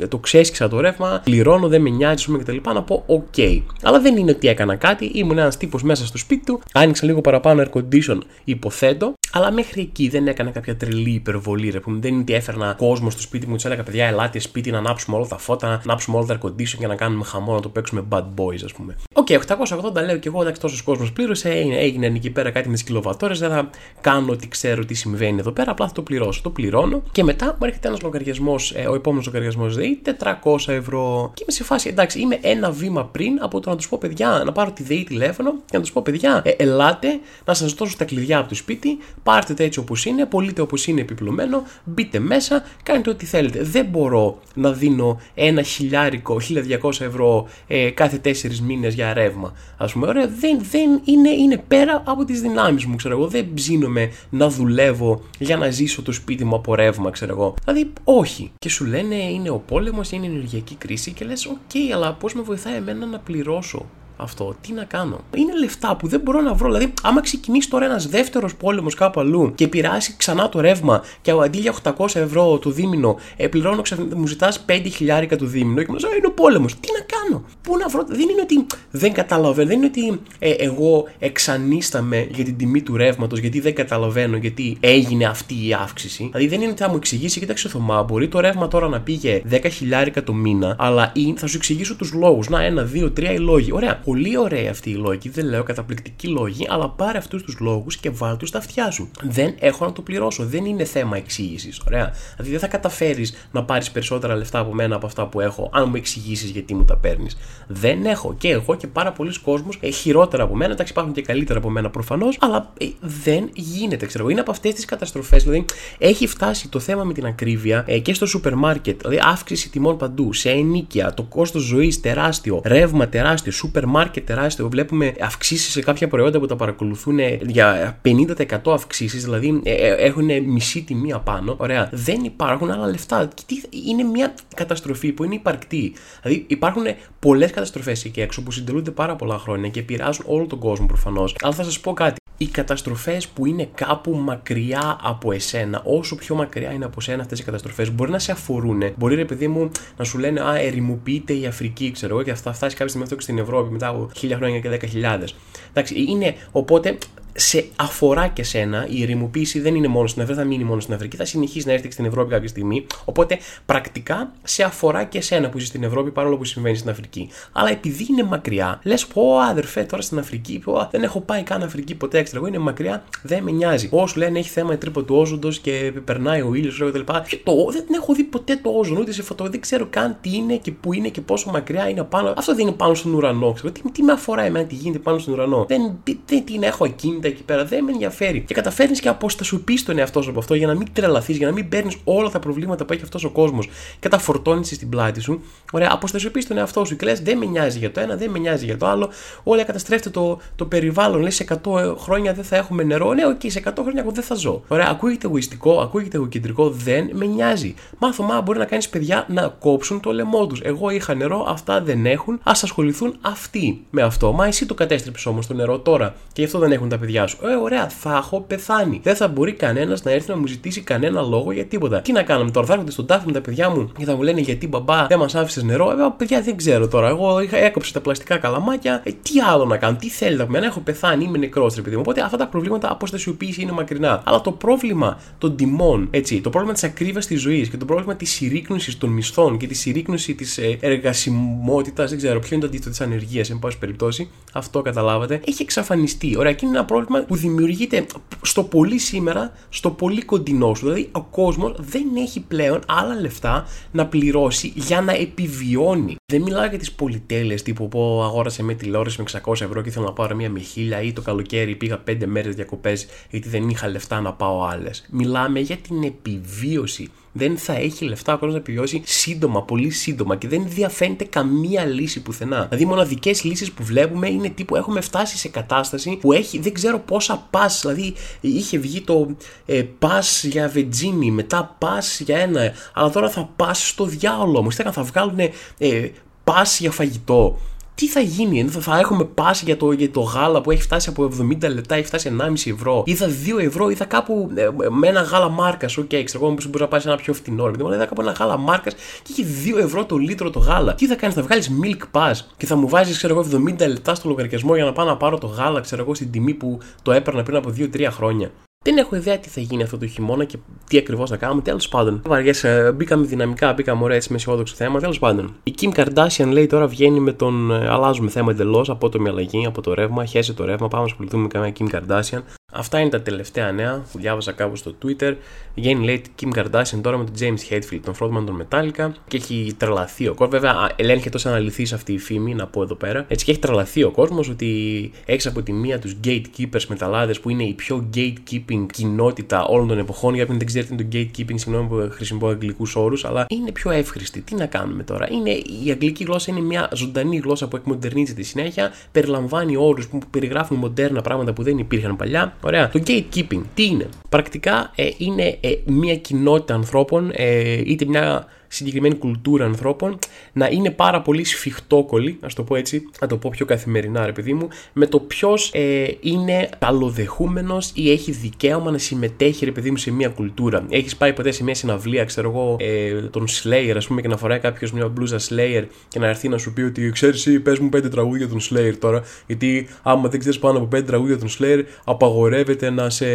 το 0.09 0.17
ξέσκισα 0.17 0.67
το 0.67 0.79
ρεύμα, 0.79 1.21
πληρώνω, 1.23 1.67
δεν 1.67 1.81
με 1.81 1.89
νοιάζει, 1.89 2.25
πούμε 2.25 2.37
κτλ. 2.37 2.57
Να 2.73 2.81
πω 2.81 3.05
OK. 3.07 3.61
Αλλά 3.83 3.99
δεν 3.99 4.17
είναι 4.17 4.31
ότι 4.31 4.47
έκανα 4.47 4.75
κάτι, 4.75 5.11
ήμουν 5.13 5.44
ένας 5.45 5.57
τύπος 5.57 5.83
μέσα 5.83 6.05
στο 6.05 6.17
σπίτι 6.17 6.45
του, 6.45 6.61
άνοιξα 6.73 7.05
λίγο 7.05 7.21
παραπάνω 7.21 7.63
air 7.63 7.79
condition, 7.79 8.17
υποθέτω, 8.43 9.13
αλλά 9.37 9.51
μέχρι 9.51 9.81
εκεί 9.81 10.09
δεν 10.09 10.27
έκανα 10.27 10.51
κάποια 10.51 10.75
τρελή 10.75 11.09
υπερβολή. 11.09 11.69
Ρε, 11.69 11.79
που 11.79 11.99
δεν 11.99 12.11
είναι 12.11 12.21
ότι 12.21 12.33
έφερνα 12.33 12.73
κόσμο 12.73 13.09
στο 13.09 13.21
σπίτι 13.21 13.47
μου, 13.47 13.55
του 13.55 13.67
έλεγα 13.67 13.83
παιδιά, 13.83 14.05
ελάτε 14.05 14.39
σπίτι 14.39 14.71
να 14.71 14.77
ανάψουμε 14.77 15.17
όλα 15.17 15.27
τα 15.27 15.37
φώτα, 15.37 15.67
να 15.67 15.73
ανάψουμε 15.83 16.17
όλα 16.17 16.25
τα 16.25 16.37
air 16.37 16.45
condition 16.45 16.77
και 16.79 16.87
να 16.87 16.95
κάνουμε 16.95 17.23
χαμό, 17.23 17.53
να 17.53 17.59
το 17.59 17.69
παίξουμε 17.69 18.03
bad 18.09 18.23
boys, 18.35 18.63
ας 18.63 18.73
πούμε. 18.73 18.95
Οκ, 19.13 19.27
okay, 19.29 19.33
880 19.33 20.05
λέω 20.05 20.17
και 20.17 20.27
εγώ, 20.27 20.41
εντάξει, 20.41 20.61
τόσος 20.61 20.81
κόσμος 20.81 21.11
πλήρωσε, 21.11 21.49
έγινε, 21.49 21.75
έγινε 21.75 22.05
εκεί 22.05 22.29
πέρα 22.29 22.51
κάτι 22.51 22.67
με 22.67 22.73
τις 22.73 22.83
κιλοβατώρες, 22.83 23.39
δεν 23.39 23.49
θα 23.49 23.69
κάνω 24.01 24.31
ότι 24.31 24.47
ξέρω 24.47 24.85
τι 24.85 24.93
συμβαίνει 24.93 25.39
εδώ 25.39 25.51
πέρα, 25.51 25.71
απλά 25.71 25.87
θα 25.87 25.93
το 25.93 26.01
πληρώσω. 26.01 26.41
Το 26.41 26.49
πληρώνω 26.49 27.03
και 27.11 27.23
μετά 27.23 27.45
μου 27.45 27.65
έρχεται 27.65 27.87
ένας 27.87 28.01
λογαριασμός, 28.01 28.73
ε, 28.75 28.87
ο 28.87 28.95
επόμενος 28.95 29.25
λογαριασμός 29.25 29.75
ΔΕΗ, 29.75 30.01
400 30.03 30.73
ευρώ. 30.73 31.31
Και 31.33 31.41
είμαι 31.43 31.51
σε 31.51 31.63
φάση, 31.63 31.89
εντάξει, 31.89 32.19
είμαι 32.19 32.39
ένα 32.41 32.71
βήμα 32.71 33.05
πριν 33.05 33.37
από 33.41 33.59
το 33.59 33.69
να 33.69 33.75
τους 33.75 33.89
πω 33.89 33.97
παιδιά, 33.97 34.41
να 34.45 34.51
πάρω 34.51 34.71
τη 34.71 34.83
ΔΕΗ 34.83 35.03
τηλέφωνο 35.03 35.51
και 35.51 35.77
να 35.77 35.81
τους 35.81 35.91
πω 35.91 36.01
παιδιά, 36.01 36.41
ε, 36.45 36.49
ελάτε 36.49 37.19
να 37.45 37.53
σας 37.53 37.73
δώσω 37.73 37.97
τα 37.97 38.05
κλειδιά 38.05 38.37
από 38.37 38.49
το 38.49 38.55
σπίτι, 38.55 38.97
πάρτε 39.25 39.53
τα 39.53 39.63
έτσι 39.63 39.79
όπως 39.79 40.05
είναι, 40.05 40.25
πωλείται 40.25 40.61
όπως 40.61 40.87
είναι 40.87 41.01
επιπλωμένο, 41.01 41.63
μπείτε 41.83 42.19
μέσα, 42.19 42.63
κάνετε 42.83 43.09
ό,τι 43.09 43.25
θέλετε. 43.25 43.63
Δεν 43.63 43.85
μπορώ 43.85 44.39
να 44.53 44.71
δίνω 44.71 45.19
ένα 45.35 45.61
χιλιάρικο, 45.61 46.37
1200 46.81 47.01
ευρώ 47.01 47.47
ε, 47.67 47.89
κάθε 47.89 48.17
τέσσερις 48.17 48.61
μήνες 48.61 48.93
για 48.93 49.13
ρεύμα. 49.13 49.53
Ας 49.77 49.85
πούμε, 49.85 50.07
ωραία, 50.07 50.27
δεν, 50.39 50.59
δεν 50.71 51.01
είναι, 51.05 51.29
είναι 51.29 51.63
πέρα 51.67 52.03
από 52.05 52.25
τις 52.25 52.41
δυνάμεις 52.41 52.85
μου, 52.85 52.95
ξέρω 52.95 53.17
εγώ. 53.17 53.27
Δεν 53.27 53.53
ψήνομαι 53.53 54.11
να 54.29 54.49
δουλεύω 54.49 55.21
για 55.39 55.57
να 55.57 55.69
ζήσω 55.69 56.01
το 56.01 56.11
σπίτι 56.11 56.45
μου 56.45 56.55
από 56.55 56.75
ρεύμα, 56.75 57.09
ξέρω 57.09 57.33
εγώ. 57.33 57.53
Δηλαδή, 57.65 57.93
όχι. 58.03 58.51
Και 58.59 58.69
σου 58.69 58.85
λένε 58.85 59.15
είναι 59.15 59.49
ο 59.49 59.57
πόλεμος, 59.57 60.11
είναι 60.11 60.25
η 60.25 60.29
ενεργειακή 60.29 60.75
κρίση 60.75 61.11
και 61.11 61.25
λες, 61.25 61.45
οκ, 61.45 61.93
αλλά 61.93 62.13
πώς 62.13 62.33
με 62.33 62.41
βοηθάει 62.41 62.75
εμένα 62.75 63.05
να 63.05 63.19
πληρώσω 63.19 63.85
αυτό. 64.17 64.55
Τι 64.61 64.73
να 64.73 64.83
κάνω. 64.83 65.19
Είναι 65.35 65.57
λεφτά 65.57 65.95
που 65.95 66.07
δεν 66.07 66.19
μπορώ 66.19 66.41
να 66.41 66.53
βρω. 66.53 66.67
Δηλαδή, 66.67 66.93
άμα 67.01 67.21
ξεκινήσει 67.21 67.69
τώρα 67.69 67.85
ένας 67.85 68.07
δεύτερος 68.07 68.55
πόλεμος 68.55 68.95
κάπου 68.95 69.19
αλλού 69.19 69.51
και 69.55 69.67
πειράσει 69.67 70.15
ξανά 70.17 70.49
το 70.49 70.59
ρεύμα 70.59 71.03
και 71.21 71.31
αντί 71.31 71.57
για 71.57 71.73
800 71.83 72.15
ευρώ 72.15 72.57
το 72.57 72.69
δίμηνο, 72.69 73.17
ε, 73.37 73.47
πληρώνω 73.47 73.81
ξαφνικά, 73.81 74.17
μου 74.17 74.27
ζητάς 74.27 74.59
5 74.59 74.89
χιλιάρικα 74.89 75.35
το 75.35 75.45
δίμηνο 75.45 75.81
και 75.81 75.91
μου 75.91 75.97
λέει 75.99 76.17
είναι 76.17 76.27
ο 76.27 76.31
πόλεμος. 76.31 76.79
Τι 76.79 76.89
να 76.97 77.05
κάνω. 77.17 77.44
Πού 77.65 77.77
να 77.77 77.87
βρω. 77.87 78.03
Δεν 78.07 78.29
είναι 78.29 78.41
ότι 78.41 78.65
δεν 78.91 79.13
καταλαβαίνω. 79.13 79.67
Δεν 79.67 79.77
είναι 79.77 79.85
ότι 79.85 80.19
ε, 80.39 80.49
εγώ 80.49 81.07
εξανίσταμαι 81.19 82.27
για 82.31 82.43
την 82.43 82.57
τιμή 82.57 82.81
του 82.81 82.97
ρεύματος 82.97 83.39
γιατί 83.39 83.59
δεν 83.59 83.75
καταλαβαίνω 83.75 84.37
γιατί 84.37 84.77
έγινε 84.79 85.25
αυτή 85.25 85.67
η 85.67 85.73
αύξηση. 85.73 86.23
Δηλαδή, 86.23 86.47
δεν 86.47 86.61
είναι 86.61 86.71
ότι 86.71 86.81
θα 86.81 86.89
μου 86.89 86.95
εξηγήσει, 86.95 87.39
κοίταξε 87.39 87.69
Θωμά, 87.69 88.03
μπορεί 88.03 88.27
το 88.27 88.39
ρεύμα 88.39 88.67
τώρα 88.67 88.87
να 88.87 89.01
πήγε 89.01 89.41
10 89.51 89.65
χιλιάρικα 89.71 90.23
το 90.23 90.33
μήνα, 90.33 90.75
αλλά 90.79 91.11
θα 91.35 91.47
σου 91.47 91.57
εξηγήσω 91.57 91.95
τους 91.95 92.13
λόγους. 92.13 92.49
Να, 92.49 92.63
ένα, 92.63 92.83
δύο, 92.83 93.11
τρία 93.11 93.31
οι 93.31 93.37
λόγοι. 93.37 93.71
Ωραία 93.71 93.97
πολύ 93.97 94.37
ωραία 94.37 94.69
αυτή 94.71 94.89
η 94.89 94.95
λόγη, 94.95 95.29
δεν 95.29 95.45
λέω 95.45 95.63
καταπληκτική 95.63 96.27
λόγη, 96.27 96.67
αλλά 96.69 96.89
πάρε 96.89 97.17
αυτούς 97.17 97.43
τους 97.43 97.59
λόγους 97.59 97.97
και 97.97 98.09
βάλ 98.09 98.37
τους 98.37 98.49
στα 98.49 98.57
αυτιά 98.57 98.91
σου. 98.91 99.09
Δεν 99.23 99.55
έχω 99.59 99.85
να 99.85 99.91
το 99.91 100.01
πληρώσω. 100.01 100.45
Δεν 100.45 100.65
είναι 100.65 100.83
θέμα 100.83 101.17
εξήγησης. 101.17 101.81
Ωραία. 101.87 102.13
Δηλαδή 102.31 102.51
δεν 102.51 102.59
θα 102.59 102.67
καταφέρεις 102.67 103.47
να 103.51 103.63
πάρεις 103.63 103.91
περισσότερα 103.91 104.35
λεφτά 104.35 104.59
από 104.59 104.73
μένα 104.73 104.95
από 104.95 105.05
αυτά 105.05 105.27
που 105.27 105.39
έχω, 105.39 105.69
αν 105.73 105.89
μου 105.89 105.95
εξηγήσεις 105.95 106.49
γιατί 106.49 106.75
μου 106.75 106.85
τα 106.85 106.97
παίρνεις. 106.97 107.37
Δεν 107.67 108.05
έχω. 108.05 108.35
Και 108.37 108.49
εγώ 108.49 108.75
και 108.75 108.87
πάρα 108.87 109.11
πολλοί 109.11 109.39
κόσμοι 109.39 109.69
ε, 109.79 109.89
χειρότερα 109.89 110.43
από 110.43 110.55
μένα. 110.55 110.73
Εντάξει, 110.73 110.91
υπάρχουν 110.91 111.13
και 111.13 111.21
καλύτερα 111.21 111.59
από 111.59 111.69
μένα 111.69 111.89
προφανώς, 111.89 112.37
αλλά 112.39 112.73
ε, 112.77 112.85
δεν 113.01 113.49
γίνεται. 113.53 114.05
Ξέρω. 114.05 114.29
Είναι 114.29 114.39
από 114.39 114.51
αυτές 114.51 114.73
τις 114.73 114.85
καταστροφές. 114.85 115.43
Δηλαδή 115.43 115.65
έχει 115.97 116.27
φτάσει 116.27 116.69
το 116.69 116.79
θέμα 116.79 117.03
με 117.03 117.13
την 117.13 117.25
ακρίβεια 117.25 117.83
ε, 117.87 117.99
και 117.99 118.13
στο 118.13 118.25
σούπερ 118.25 118.55
μάρκετ. 118.55 119.01
Δηλαδή 119.01 119.19
αύξηση 119.23 119.69
τιμών 119.69 119.97
παντού, 119.97 120.33
σε 120.33 120.49
ενίκεια, 120.49 121.13
το 121.13 121.23
κόστος 121.23 121.63
ζωής 121.63 121.99
τεράστιο, 121.99 122.61
ρεύμα 122.65 123.07
τεράστιο, 123.07 123.51
σούπερ 123.51 123.85
μάρκετ 123.85 124.25
τεράστιο. 124.25 124.69
Βλέπουμε 124.69 125.13
αυξήσεις 125.21 125.71
σε 125.71 125.81
κάποια 125.81 126.07
προϊόντα 126.07 126.39
που 126.39 126.45
τα 126.45 126.55
παρακολουθούν 126.55 127.19
για 127.47 127.99
50% 128.05 128.57
αυξήσεις, 128.65 129.23
δηλαδή 129.23 129.61
ε, 129.63 129.71
ε, 129.71 129.95
έχουν 130.05 130.43
μισή 130.43 130.81
τιμή 130.81 131.13
απάνω. 131.13 131.55
Ωραία. 131.57 131.89
Δεν 131.91 132.23
υπάρχουν 132.23 132.71
άλλα 132.71 132.87
λεφτά. 132.87 133.29
Και 133.45 133.61
είναι 133.87 134.03
μια 134.03 134.33
καταστροφή 134.55 135.11
που 135.11 135.23
είναι 135.23 135.35
υπαρκτή. 135.35 135.93
Δηλαδή 136.21 136.45
υπάρχουν 136.47 136.83
πολλές 137.19 137.44
καταστροφές 137.51 138.05
εκεί 138.05 138.21
έξω 138.21 138.43
που 138.43 138.51
συντελούνται 138.51 138.91
πάρα 138.91 139.15
πολλά 139.15 139.37
χρόνια 139.37 139.69
και 139.69 139.79
επηρεάζουν 139.79 140.25
όλο 140.27 140.45
τον 140.45 140.59
κόσμο 140.59 140.85
προφανώς. 140.85 141.35
Αλλά 141.41 141.53
θα 141.53 141.63
σας 141.63 141.79
πω 141.79 141.93
κάτι 141.93 142.19
οι 142.37 142.45
καταστροφές 142.45 143.27
που 143.27 143.45
είναι 143.45 143.69
κάπου 143.75 144.15
μακριά 144.15 144.97
από 145.01 145.31
εσένα, 145.31 145.81
όσο 145.83 146.15
πιο 146.15 146.35
μακριά 146.35 146.71
είναι 146.71 146.85
από 146.85 146.95
εσένα 146.99 147.21
αυτές 147.21 147.39
οι 147.39 147.43
καταστροφές, 147.43 147.91
μπορεί 147.91 148.11
να 148.11 148.19
σε 148.19 148.31
αφορούν. 148.31 148.83
Μπορεί, 148.95 149.15
ρε 149.15 149.25
παιδί 149.25 149.47
μου, 149.47 149.71
να 149.97 150.03
σου 150.03 150.17
λένε 150.17 150.41
Α, 150.41 150.57
ερημοποιείται 150.57 151.33
η 151.33 151.45
Αφρική, 151.45 151.91
ξέρω 151.91 152.13
εγώ, 152.13 152.23
και 152.23 152.33
θα 152.33 152.53
φτάσει 152.53 152.71
κάποια 152.71 152.87
στιγμή 152.87 153.03
αυτό 153.03 153.15
και 153.15 153.21
στην 153.21 153.37
Ευρώπη 153.37 153.71
μετά 153.71 153.87
από 153.87 154.09
χίλια 154.15 154.37
χρόνια 154.37 154.59
και 154.59 154.69
δέκα 154.69 154.87
χιλιάδες. 154.87 155.35
Εντάξει, 155.69 156.05
είναι, 156.07 156.35
οπότε 156.51 156.97
σε 157.35 157.65
αφορά 157.75 158.27
και 158.27 158.43
σένα. 158.43 158.87
Η 158.89 159.01
ερημοποίηση 159.01 159.59
δεν 159.59 159.75
είναι 159.75 159.87
μόνο 159.87 160.07
στην 160.07 160.21
Αφρική, 160.21 160.39
θα 160.39 160.45
μείνει 160.45 160.63
μόνο 160.63 160.79
στην 160.79 160.93
Αφρική, 160.93 161.15
θα 161.15 161.25
συνεχίσει 161.25 161.67
να 161.67 161.73
έρθει 161.73 161.85
και 161.85 161.93
στην 161.93 162.05
Ευρώπη 162.05 162.29
κάποια 162.29 162.47
στιγμή. 162.47 162.85
Οπότε 163.05 163.37
πρακτικά 163.65 164.31
σε 164.43 164.63
αφορά 164.63 165.03
και 165.03 165.21
σένα 165.21 165.49
που 165.49 165.57
είσαι 165.57 165.67
στην 165.67 165.83
Ευρώπη 165.83 166.11
παρόλο 166.11 166.37
που 166.37 166.43
συμβαίνει 166.43 166.75
στην 166.75 166.89
Αφρική. 166.89 167.29
Αλλά 167.51 167.69
επειδή 167.69 168.05
είναι 168.09 168.23
μακριά, 168.23 168.79
λες 168.83 169.05
πω 169.05 169.39
αδερφέ 169.39 169.83
τώρα 169.83 170.01
στην 170.01 170.19
Αφρική, 170.19 170.59
πω 170.59 170.87
δεν 170.91 171.03
έχω 171.03 171.21
πάει 171.21 171.43
καν 171.43 171.63
Αφρική 171.63 171.95
ποτέ 171.95 172.17
έξτρα. 172.17 172.39
Εγώ 172.39 172.47
είναι 172.47 172.57
μακριά, 172.57 173.03
δεν 173.23 173.43
με 173.43 173.51
νοιάζει. 173.51 173.89
Όσο 173.91 174.19
λένε 174.19 174.39
έχει 174.39 174.49
θέμα 174.49 174.73
η 174.73 174.77
τρύπα 174.77 175.03
του 175.03 175.15
όζοντος 175.15 175.59
και 175.59 175.93
περνάει 176.05 176.41
ο 176.41 176.53
ήλιος 176.53 176.77
κτλ. 176.77 176.99
Το, 177.43 177.69
δεν 177.71 177.85
έχω 177.95 178.13
δει 178.13 178.23
ποτέ 178.23 178.59
το 178.63 178.69
όζον 178.69 178.97
ούτε 178.97 179.11
σε 179.11 179.23
φωτο, 179.23 179.49
δεν 179.49 179.59
ξέρω 179.59 179.87
καν 179.89 180.17
τι 180.21 180.35
είναι 180.35 180.55
και 180.55 180.71
πού 180.71 180.93
είναι 180.93 181.09
και 181.09 181.21
πόσο 181.21 181.51
μακριά 181.51 181.89
είναι 181.89 182.03
πάνω. 182.03 182.33
Αυτό 182.37 182.55
δεν 182.55 182.67
είναι 182.67 182.75
πάνω 182.75 182.93
στον 182.93 183.13
ουρανό. 183.13 183.51
Ξέρω. 183.53 183.71
Τι, 183.71 183.81
τι 183.91 184.03
με 184.03 184.11
αφορά 184.11 184.41
εμένα 184.41 184.65
τι 184.65 184.75
γίνεται 184.75 184.99
πάνω 184.99 185.17
στον 185.17 185.33
ουρανό. 185.33 185.65
Δεν, 185.67 185.97
δεν 186.25 186.45
την 186.45 186.63
έχω 186.63 186.85
ακίνητα 186.85 187.24
εκεί 187.27 187.43
πέρα, 187.43 187.65
δεν 187.65 187.83
με 187.83 187.91
ενδιαφέρει. 187.91 188.41
Και 188.41 188.53
καταφέρνεις 188.53 188.99
και 188.99 189.09
αποστασιοποιεί 189.09 189.79
τον 189.85 189.97
εαυτό 189.97 190.21
σου 190.21 190.29
από 190.29 190.39
αυτό 190.39 190.55
για 190.55 190.67
να 190.67 190.75
μην 190.75 190.87
τρελαθείς, 190.93 191.37
για 191.37 191.47
να 191.47 191.53
μην 191.53 191.69
παίρνεις 191.69 191.97
όλα 192.03 192.29
τα 192.29 192.39
προβλήματα 192.39 192.85
που 192.85 192.93
έχει 192.93 193.03
αυτός 193.03 193.23
ο 193.23 193.29
κόσμος 193.29 193.69
και 193.99 194.09
τα 194.09 194.17
φορτώνεις 194.17 194.67
στην 194.67 194.89
πλάτη 194.89 195.19
σου. 195.19 195.41
Ωραία, 195.71 195.89
αποστασιοποιείς 195.91 196.43
τον 196.43 196.57
εαυτό 196.57 196.85
σου 196.85 196.95
και 196.95 197.05
λες 197.05 197.19
δεν 197.19 197.37
με 197.37 197.45
νοιάζει 197.45 197.77
για 197.77 197.91
το 197.91 197.99
ένα, 197.99 198.15
δεν 198.15 198.29
με 198.29 198.39
νοιάζει 198.39 198.65
για 198.65 198.77
το 198.77 198.85
άλλο. 198.85 199.09
Όλα 199.43 199.63
καταστρέφεται 199.63 200.09
το, 200.09 200.39
το 200.55 200.65
περιβάλλον. 200.65 201.21
Λες 201.21 201.35
σε 201.35 201.45
100 201.63 201.95
χρόνια 201.97 202.33
δεν 202.33 202.43
θα 202.43 202.55
έχουμε 202.55 202.83
νερό. 202.83 203.13
Ναι, 203.13 203.25
ok, 203.25 203.39
okay, 203.43 203.51
σε 203.51 203.61
100 203.65 203.71
χρόνια 203.81 204.01
εγώ 204.01 204.11
δεν 204.11 204.23
θα 204.23 204.35
ζω. 204.35 204.63
Ωραία, 204.67 204.87
ακούγεται 204.89 205.27
εγωιστικό, 205.27 205.79
ακούγεται 205.81 206.17
εγωκεντρικό, 206.17 206.69
δεν 206.69 207.09
με 207.13 207.25
νοιάζει. 207.25 207.73
Μάθω, 207.99 208.41
μπορεί 208.43 208.59
να 208.59 208.65
κάνεις 208.65 208.89
παιδιά 208.89 209.25
να 209.29 209.47
κόψουν 209.47 209.99
το 209.99 210.11
λαιμό 210.11 210.47
τους. 210.47 210.61
Εγώ 210.63 210.89
είχα 210.89 211.13
νερό, 211.13 211.45
αυτά 211.47 211.81
δεν 211.81 212.05
έχουν. 212.05 212.33
Ας 212.33 212.51
ασχοληθούν 212.51 213.17
αυτοί 213.21 213.85
με 213.89 214.01
αυτό. 214.01 214.31
Μα 214.31 214.45
εσύ 214.45 214.65
το 214.65 214.73
κατέστρεψες 214.73 215.25
όμως 215.25 215.47
το 215.47 215.53
νερό 215.53 215.79
τώρα 215.79 216.15
και 216.33 216.41
γι' 216.41 216.43
αυτό 216.43 216.59
δεν 216.59 216.71
έχουν 216.71 216.89
τα 216.89 216.97
παιδιά 216.97 217.14
σου. 217.27 217.37
Ε, 217.43 217.55
ωραία, 217.55 217.89
θα 217.89 218.15
έχω 218.15 218.41
πεθάνει. 218.41 218.99
Δεν 219.03 219.15
θα 219.15 219.27
μπορεί 219.27 219.53
κανένας 219.53 220.03
να 220.03 220.11
έρθει 220.11 220.29
να 220.29 220.37
μου 220.37 220.47
ζητήσει 220.47 220.81
κανένα 220.81 221.21
λόγο 221.21 221.51
για 221.51 221.65
τίποτα. 221.65 222.01
Τι 222.01 222.11
να 222.11 222.23
κάνουμε 222.23 222.51
τώρα, 222.51 222.65
θα 222.65 222.73
έρχονται 222.73 222.91
στον 222.91 223.05
τάφο 223.05 223.23
με 223.25 223.31
τα 223.31 223.41
παιδιά 223.41 223.69
μου 223.69 223.91
και 223.97 224.05
θα 224.05 224.15
μου 224.15 224.21
λένε 224.21 224.39
γιατί 224.39 224.67
μπαμπά 224.67 225.07
δεν 225.07 225.19
μας 225.19 225.35
άφησες 225.35 225.63
νερό. 225.63 225.91
Ε, 225.91 225.95
παιδιά 226.17 226.41
δεν 226.41 226.57
ξέρω 226.57 226.87
τώρα. 226.87 227.07
Εγώ 227.07 227.39
είχα 227.39 227.57
έκοψα 227.57 227.93
τα 227.93 228.01
πλαστικά 228.01 228.37
καλαμάκια. 228.37 229.01
Ε, 229.03 229.11
τι 229.11 229.39
άλλο 229.51 229.65
να 229.65 229.77
κάνω, 229.77 229.97
τι 229.97 230.09
θέλετε 230.09 230.43
από 230.43 230.51
μένα, 230.51 230.65
έχω 230.65 230.79
πεθάνει, 230.79 231.23
είμαι 231.23 231.37
νεκρός 231.37 231.75
ρε 231.75 231.81
παιδί 231.81 231.95
μου. 231.95 232.01
Οπότε 232.05 232.21
αυτά 232.21 232.37
τα 232.37 232.47
προβλήματα 232.47 232.91
αποστασιοποίηση 232.91 233.61
είναι 233.61 233.71
μακρινά. 233.71 234.21
Αλλά 234.25 234.41
το 234.41 234.51
πρόβλημα 234.51 235.19
των 235.37 235.55
τιμών, 235.55 236.07
έτσι, 236.11 236.41
το 236.41 236.49
πρόβλημα 236.49 236.73
της 236.73 236.83
ακρίβειας 236.83 237.25
της 237.25 237.41
ζωής 237.41 237.69
και 237.69 237.77
το 237.77 237.85
πρόβλημα 237.85 238.15
της 238.15 238.31
συρρήκνωσης 238.31 238.97
των 238.97 239.09
μισθών 239.09 239.57
και 239.57 239.67
της 239.67 239.79
συρρήκνωση 239.79 240.35
της 240.35 240.57
ε, 240.57 240.77
εργασιμότητας, 240.79 242.09
δεν 242.09 242.17
ξέρω 242.17 242.39
ποιο 242.39 242.49
είναι 242.51 242.61
το 242.61 242.67
αντίθετο 242.67 242.89
της 242.89 243.01
ανεργίας, 243.01 243.49
εν 243.49 243.59
πάση 243.59 243.77
περιπτώσει, 243.77 244.29
αυτό 244.53 244.81
καταλάβατε, 244.81 245.41
έχει 245.47 245.61
εξαφανιστεί. 245.61 246.35
Ωραία, 246.37 246.53
και 246.53 246.65
είναι 246.65 246.77
ένα 246.77 246.85
πρόβλημα 246.85 247.04
που 247.27 247.35
δημιουργείται 247.35 248.05
στο 248.41 248.63
πολύ 248.63 248.97
σήμερα, 248.97 249.51
στο 249.69 249.89
πολύ 249.89 250.25
κοντινό 250.25 250.73
σου. 250.73 250.83
Δηλαδή, 250.83 251.09
ο 251.11 251.21
κόσμος 251.21 251.75
δεν 251.77 252.03
έχει 252.17 252.39
πλέον 252.39 252.81
άλλα 252.87 253.15
λεφτά 253.15 253.65
να 253.91 254.07
πληρώσει 254.07 254.73
για 254.75 255.01
να 255.01 255.11
επιβιώνει. 255.11 256.15
Δεν 256.25 256.41
μιλάω 256.41 256.65
για 256.65 256.77
τις 256.77 256.91
πολυτέλειες 256.91 257.61
τύπου 257.61 257.87
που 257.87 258.21
αγόρασε 258.23 258.63
με 258.63 258.73
τηλεόραση 258.73 259.21
με 259.21 259.41
600 259.45 259.61
ευρώ 259.61 259.81
και 259.81 259.89
ήθελα 259.89 260.05
να 260.05 260.13
πάρω 260.13 260.35
μία 260.35 260.49
με 260.49 260.59
χίλια 260.59 261.01
ή 261.01 261.13
το 261.13 261.21
καλοκαίρι 261.21 261.75
πήγα 261.75 262.03
5 262.07 262.17
μέρες 262.25 262.55
διακοπές 262.55 263.07
γιατί 263.29 263.49
δεν 263.49 263.69
είχα 263.69 263.87
λεφτά 263.87 264.21
να 264.21 264.33
πάω 264.33 264.63
άλλες. 264.63 265.05
Μιλάμε 265.11 265.59
για 265.59 265.77
την 265.77 266.03
επιβίωση 266.03 267.09
δεν 267.37 267.57
θα 267.57 267.73
έχει 267.73 268.05
λεφτά 268.05 268.33
ο 268.33 268.37
κόσμος 268.37 268.53
να 268.53 268.59
επιβιώσει 268.59 269.01
σύντομα, 269.05 269.63
πολύ 269.63 269.89
σύντομα 269.89 270.35
και 270.35 270.47
δεν 270.47 270.63
διαφαίνεται 270.67 271.23
καμία 271.23 271.85
λύση 271.85 272.21
πουθενά. 272.21 272.63
Δηλαδή, 272.63 272.83
οι 272.83 272.85
μοναδικές 272.85 273.43
λύσεις 273.43 273.71
που 273.71 273.83
βλέπουμε 273.83 274.29
είναι 274.29 274.49
τύπου 274.49 274.75
έχουμε 274.75 275.01
φτάσει 275.01 275.37
σε 275.37 275.47
κατάσταση 275.47 276.17
που 276.21 276.33
έχει 276.33 276.59
δεν 276.59 276.73
ξέρω 276.73 276.99
πόσα 276.99 277.47
πας. 277.49 277.81
Δηλαδή, 277.81 278.13
είχε 278.41 278.77
βγει 278.77 279.01
το 279.01 279.35
ε, 279.65 279.81
πας 279.99 280.43
για 280.43 280.67
βετζίνι, 280.67 281.31
μετά 281.31 281.75
πας 281.77 282.19
για 282.19 282.37
ένα, 282.37 282.71
αλλά 282.93 283.09
τώρα 283.09 283.29
θα 283.29 283.49
πας 283.55 283.87
στο 283.87 284.05
διάολο. 284.05 284.61
Μου 284.61 284.71
θα 284.71 285.03
βγάλουν 285.03 285.39
ε, 285.77 286.09
πας 286.43 286.79
για 286.79 286.91
φαγητό 286.91 287.59
τι 287.95 288.07
θα 288.07 288.19
γίνει, 288.19 288.63
θα 288.67 288.99
έχουμε 288.99 289.23
πάσει 289.23 289.65
για 289.65 289.77
το, 289.77 289.91
για 289.91 290.11
το 290.11 290.19
γάλα 290.19 290.61
που 290.61 290.71
έχει 290.71 290.81
φτάσει 290.81 291.09
από 291.09 291.29
70 291.61 291.69
λεπτά, 291.73 291.95
έχει 291.95 292.05
φτάσει 292.05 292.35
1,5 292.39 292.71
ευρώ, 292.71 293.03
ή 293.05 293.15
θα 293.15 293.27
2 293.57 293.63
ευρώ, 293.63 293.89
ή 293.89 293.95
θα 293.95 294.05
κάπου 294.05 294.51
ε, 294.55 294.69
με 294.89 295.07
ένα 295.07 295.21
γάλα 295.21 295.49
μάρκας. 295.49 295.97
Ok, 295.97 296.05
okay, 296.11 296.21
ξέρω 296.25 296.45
εγώ, 296.45 296.53
μπορεί 296.53 296.79
να 296.79 296.87
πάρει 296.87 297.03
ένα 297.05 297.15
πιο 297.15 297.33
φτηνό. 297.33 297.71
Δηλαδή, 297.71 297.97
θα 297.97 298.05
κάπου 298.05 298.21
ένα 298.21 298.31
γάλα 298.31 298.57
μάρκας 298.57 298.93
και 298.93 299.31
έχει 299.31 299.45
2 299.75 299.83
ευρώ 299.83 300.05
το 300.05 300.17
λίτρο 300.17 300.49
το 300.49 300.59
γάλα. 300.59 300.95
Τι 300.95 301.07
θα 301.07 301.15
κάνεις, 301.15 301.35
θα 301.35 301.41
βγάλεις 301.41 301.71
milk 301.83 302.19
pass 302.19 302.33
και 302.57 302.65
θα 302.65 302.75
μου 302.75 302.89
βάζεις, 302.89 303.17
ξέρω 303.17 303.33
εγώ, 303.33 303.47
70 303.79 303.87
λεπτά 303.87 304.15
στο 304.15 304.29
λογαριασμό 304.29 304.75
για 304.75 304.85
να 304.85 304.93
πάω 304.93 305.05
να 305.05 305.17
πάρω 305.17 305.37
το 305.37 305.47
γάλα, 305.47 305.79
ξέρω 305.81 306.01
εγώ, 306.01 306.13
στην 306.15 306.31
τιμή 306.31 306.53
που 306.53 306.79
το 307.01 307.11
έπαιρνα 307.11 307.43
πριν 307.43 307.57
από 307.57 307.73
2-3 307.77 308.07
χρόνια. 308.11 308.51
Δεν 308.87 308.97
έχω 308.97 309.15
ιδέα 309.15 309.39
τι 309.39 309.49
θα 309.49 309.61
γίνει 309.61 309.83
αυτό 309.83 309.97
το 309.97 310.07
χειμώνα 310.07 310.43
και 310.43 310.57
τι 310.87 310.97
ακριβώς 310.97 311.29
θα 311.29 311.37
κάνουμε. 311.37 311.61
Τέλος 311.61 311.87
πάντων, 311.87 312.21
βαριέσαι, 312.25 312.91
μπήκαμε 312.95 313.25
δυναμικά, 313.25 313.73
μπήκαμε 313.73 314.03
ωραία 314.03 314.15
έτσι 314.15 314.29
με 314.29 314.35
αισιόδοξο 314.35 314.75
θέμα. 314.75 314.99
Τέλος 314.99 315.19
πάντων, 315.19 315.55
η 315.63 315.73
Kim 315.81 315.89
Kardashian 315.93 316.47
λέει 316.47 316.67
τώρα 316.67 316.87
βγαίνει 316.87 317.19
με 317.19 317.33
τον. 317.33 317.71
Ε, 317.71 317.89
αλλάζουμε 317.89 318.29
θέμα 318.29 318.51
εντελώς 318.51 318.89
από 318.89 319.09
το 319.09 319.23
αλλαγή, 319.27 319.65
από 319.65 319.81
το 319.81 319.93
ρεύμα. 319.93 320.25
Χέσε 320.25 320.53
το 320.53 320.65
ρεύμα, 320.65 320.87
πάμε 320.87 321.03
να 321.03 321.09
ασχοληθούμε 321.09 321.41
με 321.41 321.47
καμία 321.47 321.73
Kim 321.79 321.95
Kardashian. 321.95 322.41
Αυτά 322.77 322.99
είναι 322.99 323.09
τα 323.09 323.21
τελευταία 323.21 323.71
νέα 323.71 324.05
που 324.11 324.19
διάβαζα 324.19 324.51
κάπου 324.51 324.75
στο 324.75 324.95
Twitter. 325.05 325.35
Βγαίνει 325.75 326.05
λέει 326.05 326.21
Kim 326.41 326.59
Kardashian 326.59 326.99
τώρα 327.01 327.17
με 327.17 327.23
τον 327.23 327.33
James 327.39 327.73
Hetfield, 327.73 327.99
τον 328.03 328.13
frontman 328.19 328.45
των 328.45 328.67
Metallica 328.69 329.11
και 329.27 329.37
έχει 329.37 329.73
τρελαθεί 329.77 330.27
ο 330.27 330.33
κόσμο. 330.33 330.59
Βέβαια, 330.59 330.91
ελέγχεται 330.95 331.37
ω 331.37 331.41
αναλυθή 331.49 331.93
αυτή 331.93 332.13
η 332.13 332.17
φήμη, 332.17 332.53
να 332.53 332.67
πω 332.67 332.81
εδώ 332.81 332.95
πέρα. 332.95 333.25
Έτσι 333.27 333.45
και 333.45 333.51
έχει 333.51 333.59
τρελαθεί 333.59 334.03
ο 334.03 334.11
κόσμος 334.11 334.49
ότι 334.49 335.11
έχει 335.25 335.47
από 335.47 335.61
τη 335.61 335.71
μία 335.73 335.99
τους 335.99 336.15
gatekeepers 336.23 336.85
μεταλλάδες 336.87 337.39
που 337.39 337.49
είναι 337.49 337.63
η 337.63 337.73
πιο 337.73 338.09
gatekeeping 338.15 338.85
κοινότητα 338.93 339.65
όλων 339.65 339.87
των 339.87 339.97
εποχών. 339.97 340.33
Για 340.33 340.43
όποιον 340.43 340.57
δεν 340.57 340.67
ξέρετε 340.67 340.95
το 340.95 341.03
gatekeeping, 341.11 341.55
συγγνώμη 341.55 341.87
που 341.87 342.09
χρησιμοποιώ 342.11 342.47
αγγλικούς 342.47 342.95
όρους, 342.95 343.25
αλλά 343.25 343.45
είναι 343.49 343.71
πιο 343.71 343.91
εύχρηστη. 343.91 344.41
Τι 344.41 344.55
να 344.55 344.65
κάνουμε 344.65 345.03
τώρα; 345.03 345.27
Είναι, 345.31 345.49
η 345.85 345.91
αγγλική 345.91 346.23
γλώσσα 346.23 346.51
είναι 346.51 346.61
μια 346.61 346.89
ζωντανή 346.93 347.37
γλώσσα 347.37 347.67
που 347.67 347.75
εκμοντερνίζεται 347.75 348.41
συνέχεια, 348.41 348.91
περιλαμβάνει 349.11 349.75
όρους 349.75 350.07
που 350.07 350.19
περιγράφουν 350.29 350.77
μοντέρνα 350.77 351.21
πράγματα 351.21 351.53
που 351.53 351.63
δεν 351.63 351.77
υπήρχαν 351.77 352.15
παλιά 352.15 352.55
Ωραία. 352.65 352.89
Το 352.89 353.03
gatekeeping, 353.07 353.61
τι 353.73 353.85
είναι; 353.85 354.09
Πρακτικά 354.29 354.91
ε, 354.95 355.09
είναι 355.17 355.57
ε, 355.61 355.69
μια 355.85 356.15
κοινότητα 356.15 356.73
ανθρώπων, 356.73 357.31
ε, 357.33 357.71
είτε 357.85 358.05
μια 358.05 358.45
συγκεκριμένη 358.75 359.15
κουλτούρα 359.15 359.65
ανθρώπων 359.65 360.19
να 360.53 360.67
είναι 360.67 360.91
πάρα 360.91 361.21
πολύ 361.21 361.43
σφιχτόκολλη, 361.43 362.37
ας 362.41 362.53
το 362.53 362.63
πω 362.63 362.75
έτσι, 362.75 363.03
να 363.21 363.27
το 363.27 363.37
πω 363.37 363.49
πιο 363.49 363.65
καθημερινά, 363.65 364.25
ρε 364.25 364.31
παιδί 364.31 364.53
μου, 364.53 364.67
με 364.93 365.07
το 365.07 365.19
ποιος 365.19 365.71
ε, 365.73 366.05
είναι 366.19 366.69
καλοδεχούμενο 366.79 367.77
ή 367.93 368.11
έχει 368.11 368.31
δικαίωμα 368.31 368.91
να 368.91 368.97
συμμετέχει, 368.97 369.65
ρε 369.65 369.71
παιδί 369.71 369.91
μου, 369.91 369.97
σε 369.97 370.11
μια 370.11 370.29
κουλτούρα. 370.29 370.85
Έχεις 370.89 371.15
πάει 371.15 371.33
ποτέ 371.33 371.51
σε 371.51 371.63
μια 371.63 371.75
συναυλία, 371.75 372.23
ξέρω 372.25 372.49
εγώ, 372.49 372.75
ε, 372.79 373.21
τον 373.21 373.45
Slayer, 373.47 373.93
ας 373.95 374.07
πούμε, 374.07 374.21
και 374.21 374.27
να 374.27 374.37
φοράει 374.37 374.59
κάποιος 374.59 374.91
μια 374.91 375.07
μπλούζα 375.07 375.39
Slayer 375.39 375.83
και 376.07 376.19
να 376.19 376.27
έρθει 376.27 376.49
να 376.49 376.57
σου 376.57 376.73
πει 376.73 376.81
ότι 376.81 377.09
ξέρεις, 377.09 377.45
ή 377.45 377.59
πες 377.59 377.79
μου 377.79 377.89
πέντε 377.89 378.09
τραγούδια 378.09 378.47
των 378.47 378.59
Slayer 378.59 378.93
τώρα, 378.99 379.23
γιατί 379.47 379.87
άμα 380.03 380.29
δεν 380.29 380.39
ξέρεις 380.39 380.59
πάνω 380.59 380.77
από 380.77 380.87
πέντε 380.87 381.05
τραγούδια 381.05 381.37
των 381.37 381.49
Slayer, 381.59 381.83
απαγορεύεται 382.03 382.89
να, 382.89 383.09
σε, 383.09 383.25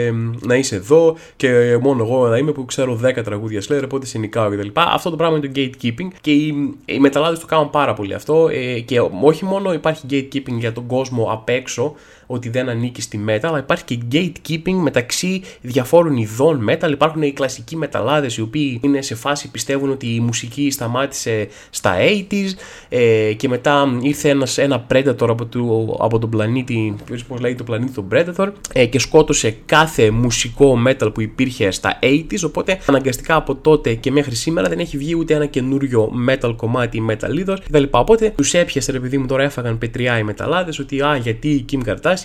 να 0.41 0.55
είσαι 0.55 0.77
εδώ 0.77 1.17
και 1.37 1.79
μόνο 1.81 2.05
εγώ 2.05 2.29
να 2.29 2.37
είμαι 2.37 2.53
που 2.53 2.65
ξέρω 2.65 3.01
10 3.05 3.23
τραγούδια 3.25 3.63
Slayer, 3.69 3.83
οπότε 3.85 4.07
σε 4.07 4.19
νικάω 4.19 4.51
κτλ. 4.51 4.69
Αυτό 4.75 5.11
το 5.11 5.17
πράγμα 5.17 5.30
είναι 5.37 5.47
το 5.47 5.53
gatekeeping 5.57 6.09
και 6.21 6.33
οι, 6.33 6.75
οι 6.85 6.99
μεταλλάδες 6.99 7.39
το 7.39 7.47
κάνουν 7.47 7.71
πάρα 7.71 7.95
πολύ 7.95 8.15
αυτό. 8.15 8.49
Ε, 8.49 8.81
και 8.81 9.01
όχι 9.23 9.45
μόνο 9.45 9.73
υπάρχει 9.73 10.07
gatekeeping 10.11 10.59
για 10.59 10.73
τον 10.73 10.87
κόσμο 10.87 11.29
απ' 11.33 11.49
έξω, 11.49 11.95
ότι 12.33 12.49
δεν 12.49 12.69
ανήκει 12.69 13.03
στη 13.03 13.25
metal, 13.29 13.41
αλλά 13.43 13.59
υπάρχει 13.59 13.85
και 13.85 13.99
gatekeeping 14.13 14.75
μεταξύ 14.83 15.43
διαφόρων 15.61 16.17
ειδών 16.17 16.69
metal. 16.71 16.91
Υπάρχουν 16.91 17.23
οι 17.23 17.33
κλασικοί 17.33 17.77
μεταλλάδες 17.77 18.37
οι 18.37 18.41
οποίοι 18.41 18.81
είναι 18.83 19.03
σε 19.03 19.15
φάση 19.15 19.51
πιστεύουν 19.51 19.91
ότι 19.91 20.15
η 20.15 20.21
μουσική 20.21 20.71
σταμάτησε 20.71 21.49
στα 21.71 21.97
80s 22.31 22.51
ε, 22.89 23.33
και 23.33 23.49
μετά 23.49 23.99
ήρθε 24.01 24.29
ένας, 24.29 24.59
ένα 24.59 24.87
Predator 24.93 25.29
από, 25.29 25.47
το, 25.47 25.97
από 26.01 26.19
τον 26.19 26.31
πλανήτη, 26.31 26.95
πώς 27.29 27.41
λέει 27.41 27.55
το 27.55 27.65
πλανήτη 27.65 27.93
τον 27.93 28.09
Predator 28.13 28.53
ε, 28.73 28.87
και 28.87 28.99
σκότωσε 28.99 29.57
κάθε 29.67 30.11
μουσικό 30.11 30.79
metal 30.87 31.15
που 31.15 31.21
υπήρχε 31.21 31.71
στα 31.71 31.99
80s. 32.03 32.45
Οπότε 32.45 32.79
αναγκαστικά 32.87 33.35
από 33.35 33.55
τότε 33.55 33.95
και 33.95 34.11
μέχρι 34.11 34.35
σήμερα 34.35 34.69
δεν 34.69 34.79
έχει 34.79 34.97
βγει 34.97 35.15
ούτε 35.15 35.35
ένα 35.35 35.47
καινούριο 35.47 36.13
metal 36.29 36.55
κομμάτι 36.57 36.97
ή 36.97 37.07
metal 37.11 37.37
είδος 37.39 37.61
κτλ. 37.61 37.83
Οπότε 37.91 38.33
τους 38.37 38.55
έπιασε, 38.55 38.93
ρε 38.93 39.01
παιδί 39.01 39.19
μου, 39.19 39.27
τώρα 39.27 39.43
έφαγαν 39.43 39.79
πετριά 39.79 40.19
οι 40.19 40.23
μεταλλάδες 40.23 40.79
ότι 40.79 41.01
α, 41.01 41.17
γιατί 41.17 41.49
η 41.49 41.65
Kim 41.73 41.79
Kardashian, 41.89 42.20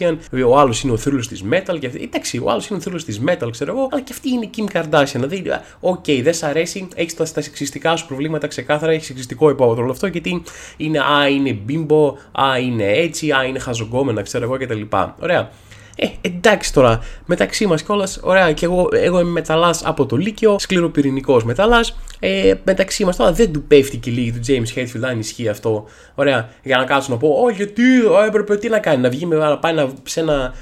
ο 0.47 0.57
άλλος 0.59 0.81
είναι 0.81 0.91
ο 0.93 0.97
θρύλος 0.97 1.27
της 1.27 1.43
metal. 1.51 1.79
Και 1.79 1.87
αυτή, 1.87 2.01
εντάξει, 2.03 2.37
ο 2.43 2.49
άλλος 2.49 2.67
είναι 2.67 2.77
ο 2.77 2.81
θρύλος 2.81 3.05
της 3.05 3.21
metal, 3.27 3.47
ξέρω 3.51 3.71
εγώ, 3.71 3.89
αλλά 3.91 4.01
και 4.01 4.13
αυτή 4.13 4.29
είναι 4.29 4.45
η 4.45 4.49
Kim 4.57 4.77
Kardashian. 4.77 5.27
Δηλαδή, 5.27 5.43
ok, 5.79 6.03
okay, 6.07 6.19
δεν 6.23 6.33
σ' 6.33 6.43
αρέσει, 6.43 6.87
έχεις 6.95 7.15
τα, 7.15 7.31
τα 7.33 7.41
σεξιστικά 7.41 7.95
σου 7.95 8.07
προβλήματα 8.07 8.47
ξεκάθαρα, 8.47 8.91
έχεις 8.91 9.05
σεξιστικό 9.05 9.49
υπόβαθρο 9.49 9.83
όλο 9.83 9.91
αυτό, 9.91 10.07
γιατί 10.07 10.43
είναι 10.77 10.99
α, 10.99 11.27
είναι 11.27 11.53
bimbo, 11.53 12.17
α, 12.31 12.59
είναι 12.59 12.91
έτσι, 12.91 13.31
α, 13.31 13.43
είναι 13.43 13.59
χαζογκόμενα, 13.59 14.21
ξέρω 14.21 14.43
εγώ 14.43 14.57
κτλ. 14.57 14.81
Ωραία. 15.19 15.51
Ε, 15.95 16.07
εντάξει 16.21 16.73
τώρα, 16.73 16.99
μεταξύ 17.25 17.65
μας 17.65 17.83
κιόλας, 17.83 18.19
ωραία, 18.21 18.51
και 18.51 18.65
εγώ, 18.65 18.89
εγώ 18.91 19.19
είμαι 19.19 19.29
μεταλλάς 19.29 19.85
από 19.85 20.05
το 20.05 20.15
Λύκειο, 20.15 20.59
σκληροπυρηνικός 20.59 21.41
μεταλλάς. 21.45 21.97
Ε, 22.19 22.53
μεταξύ 22.63 23.05
μας 23.05 23.15
τώρα 23.15 23.31
δεν 23.31 23.53
του 23.53 23.63
πέφτει 23.63 23.97
και 23.97 24.11
λίγη 24.11 24.31
του 24.31 24.39
James 24.47 24.79
Hetfield, 24.79 25.03
αν 25.03 25.19
ισχύει 25.19 25.47
αυτό. 25.47 25.85
Ωραία, 26.15 26.49
για 26.63 26.77
να 26.77 26.83
κάτσω 26.83 27.11
να 27.11 27.17
πω, 27.17 27.27
Ω, 27.27 27.49
γιατί 27.49 27.83
έπρεπε 28.27 28.57
τι 28.57 28.69
να 28.69 28.79
κάνει, 28.79 29.01
να 29.01 29.09
βγει 29.09 29.25
με, 29.25 29.35
να 29.35 29.57
πάει 29.57 29.73
να, 29.73 29.89
σε 30.03 30.19
ένα 30.19 30.53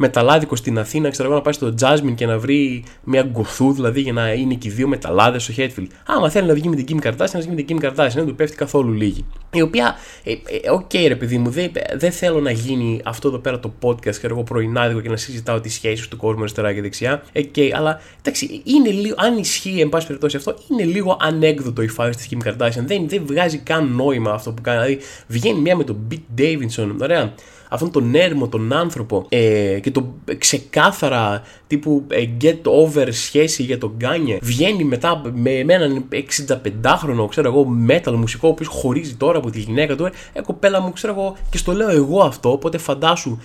μεταλλάδικο 0.00 0.56
στην 0.56 0.78
Αθήνα, 0.78 1.10
ξέρω 1.10 1.28
εγώ, 1.28 1.36
να 1.36 1.42
πάει 1.42 1.52
στο 1.52 1.74
Jasmine 1.80 2.14
και 2.14 2.26
να 2.26 2.38
βρει 2.38 2.84
μια 3.04 3.22
γκοθού, 3.22 3.72
δηλαδή 3.72 4.00
για 4.00 4.12
να 4.12 4.32
είναι 4.32 4.54
και 4.54 4.68
οι 4.68 4.70
δύο 4.70 4.88
μεταλλάδες 4.88 5.38
το 5.38 5.52
Hetfield. 5.52 5.88
Άμα 6.06 6.30
θέλει 6.30 6.46
να 6.46 6.54
βγει 6.54 6.68
με 6.68 6.76
την 6.76 6.86
Kim 6.88 7.06
Kardashian, 7.06 7.32
να 7.32 7.40
βγει 7.40 7.48
με 7.48 7.62
την 7.62 7.78
Kim 7.78 7.84
Kardashian, 7.84 8.14
δεν 8.14 8.26
του 8.26 8.34
πέφτει 8.34 8.56
καθόλου 8.56 8.92
λίγη. 8.92 9.24
Η 9.52 9.60
οποία, 9.60 9.94
ε, 10.24 10.30
ε, 10.32 10.70
οκ, 10.70 10.94
ε, 10.94 10.98
okay, 10.98 11.08
ρε 11.08 11.16
παιδί 11.16 11.38
μου, 11.38 11.50
δεν, 11.50 11.70
δεν 11.94 12.12
θέλω 12.12 12.40
να 12.40 12.50
γίνει 12.50 13.00
αυτό 13.04 13.28
εδώ 13.28 13.38
πέρα 13.38 13.60
το 13.60 13.72
podcast, 13.82 14.10
ξέρω 14.10 14.34
εγώ, 14.34 14.42
πρωινάδικο 14.42 15.00
και 15.00 15.08
να 15.08 15.16
συζητάω 15.16 15.60
τις 15.60 15.74
σχέσεις 15.74 16.08
του 16.08 16.16
κόσμου 16.16 16.40
αριστερά 16.40 16.72
και 16.72 16.80
δεξιά. 16.80 17.22
Okay, 17.34 17.70
αλλά 17.74 18.00
εντάξει, 18.20 18.62
είναι 18.64 18.90
λίγο, 18.90 19.14
αν 19.18 19.38
ισχύει 19.38 19.80
εν 19.80 19.88
πάση 19.88 20.06
περιπτώσει 20.06 20.36
αυτό, 20.36 20.54
είναι 20.70 20.84
λίγο 20.84 21.16
ανέκδοτο 21.20 21.82
η 21.82 21.88
φάση 21.88 22.18
της 22.18 22.28
Kim 22.30 22.48
Kardashian. 22.48 22.84
Δεν, 22.86 23.08
δεν 23.08 23.22
βγάζει 23.26 23.58
καν 23.58 23.94
νόημα 23.94 24.32
αυτό 24.32 24.52
που 24.52 24.62
κάνει. 24.62 24.78
Δηλαδή, 24.78 25.04
βγαίνει 25.26 25.60
μια 25.60 25.76
με 25.76 25.84
τον 25.84 26.06
Pete 26.10 26.40
Davidson, 26.40 26.94
ωραία 27.00 27.32
αυτόν 27.70 27.90
τον 27.90 28.14
έρμο, 28.14 28.48
τον 28.48 28.72
άνθρωπο 28.72 29.26
ε, 29.28 29.78
και 29.82 29.90
το 29.90 30.14
ξεκάθαρα 30.38 31.42
τύπου 31.66 32.04
ε, 32.08 32.24
get 32.40 32.58
over 32.62 33.08
σχέση 33.10 33.62
για 33.62 33.78
τον 33.78 33.92
Γκάνιε 33.96 34.38
βγαίνει 34.42 34.84
μετά 34.84 35.22
με, 35.34 35.64
με 35.64 35.74
έναν 35.74 36.04
65χρονο 36.12 37.28
ξέρω 37.28 37.48
εγώ 37.48 37.66
metal 37.88 38.12
μουσικό 38.12 38.48
ο 38.48 38.50
οποίος 38.50 38.68
χωρίζει 38.68 39.14
τώρα 39.14 39.38
από 39.38 39.50
τη 39.50 39.60
γυναίκα 39.60 39.96
του 39.96 40.10
ε, 40.32 40.40
κοπέλα 40.40 40.80
μου 40.80 40.92
ξέρω 40.92 41.12
εγώ 41.12 41.36
και 41.50 41.58
στο 41.58 41.72
λέω 41.72 41.90
εγώ 41.90 42.20
αυτό 42.20 42.52
οπότε 42.52 42.78
φαντάσου 42.78 43.38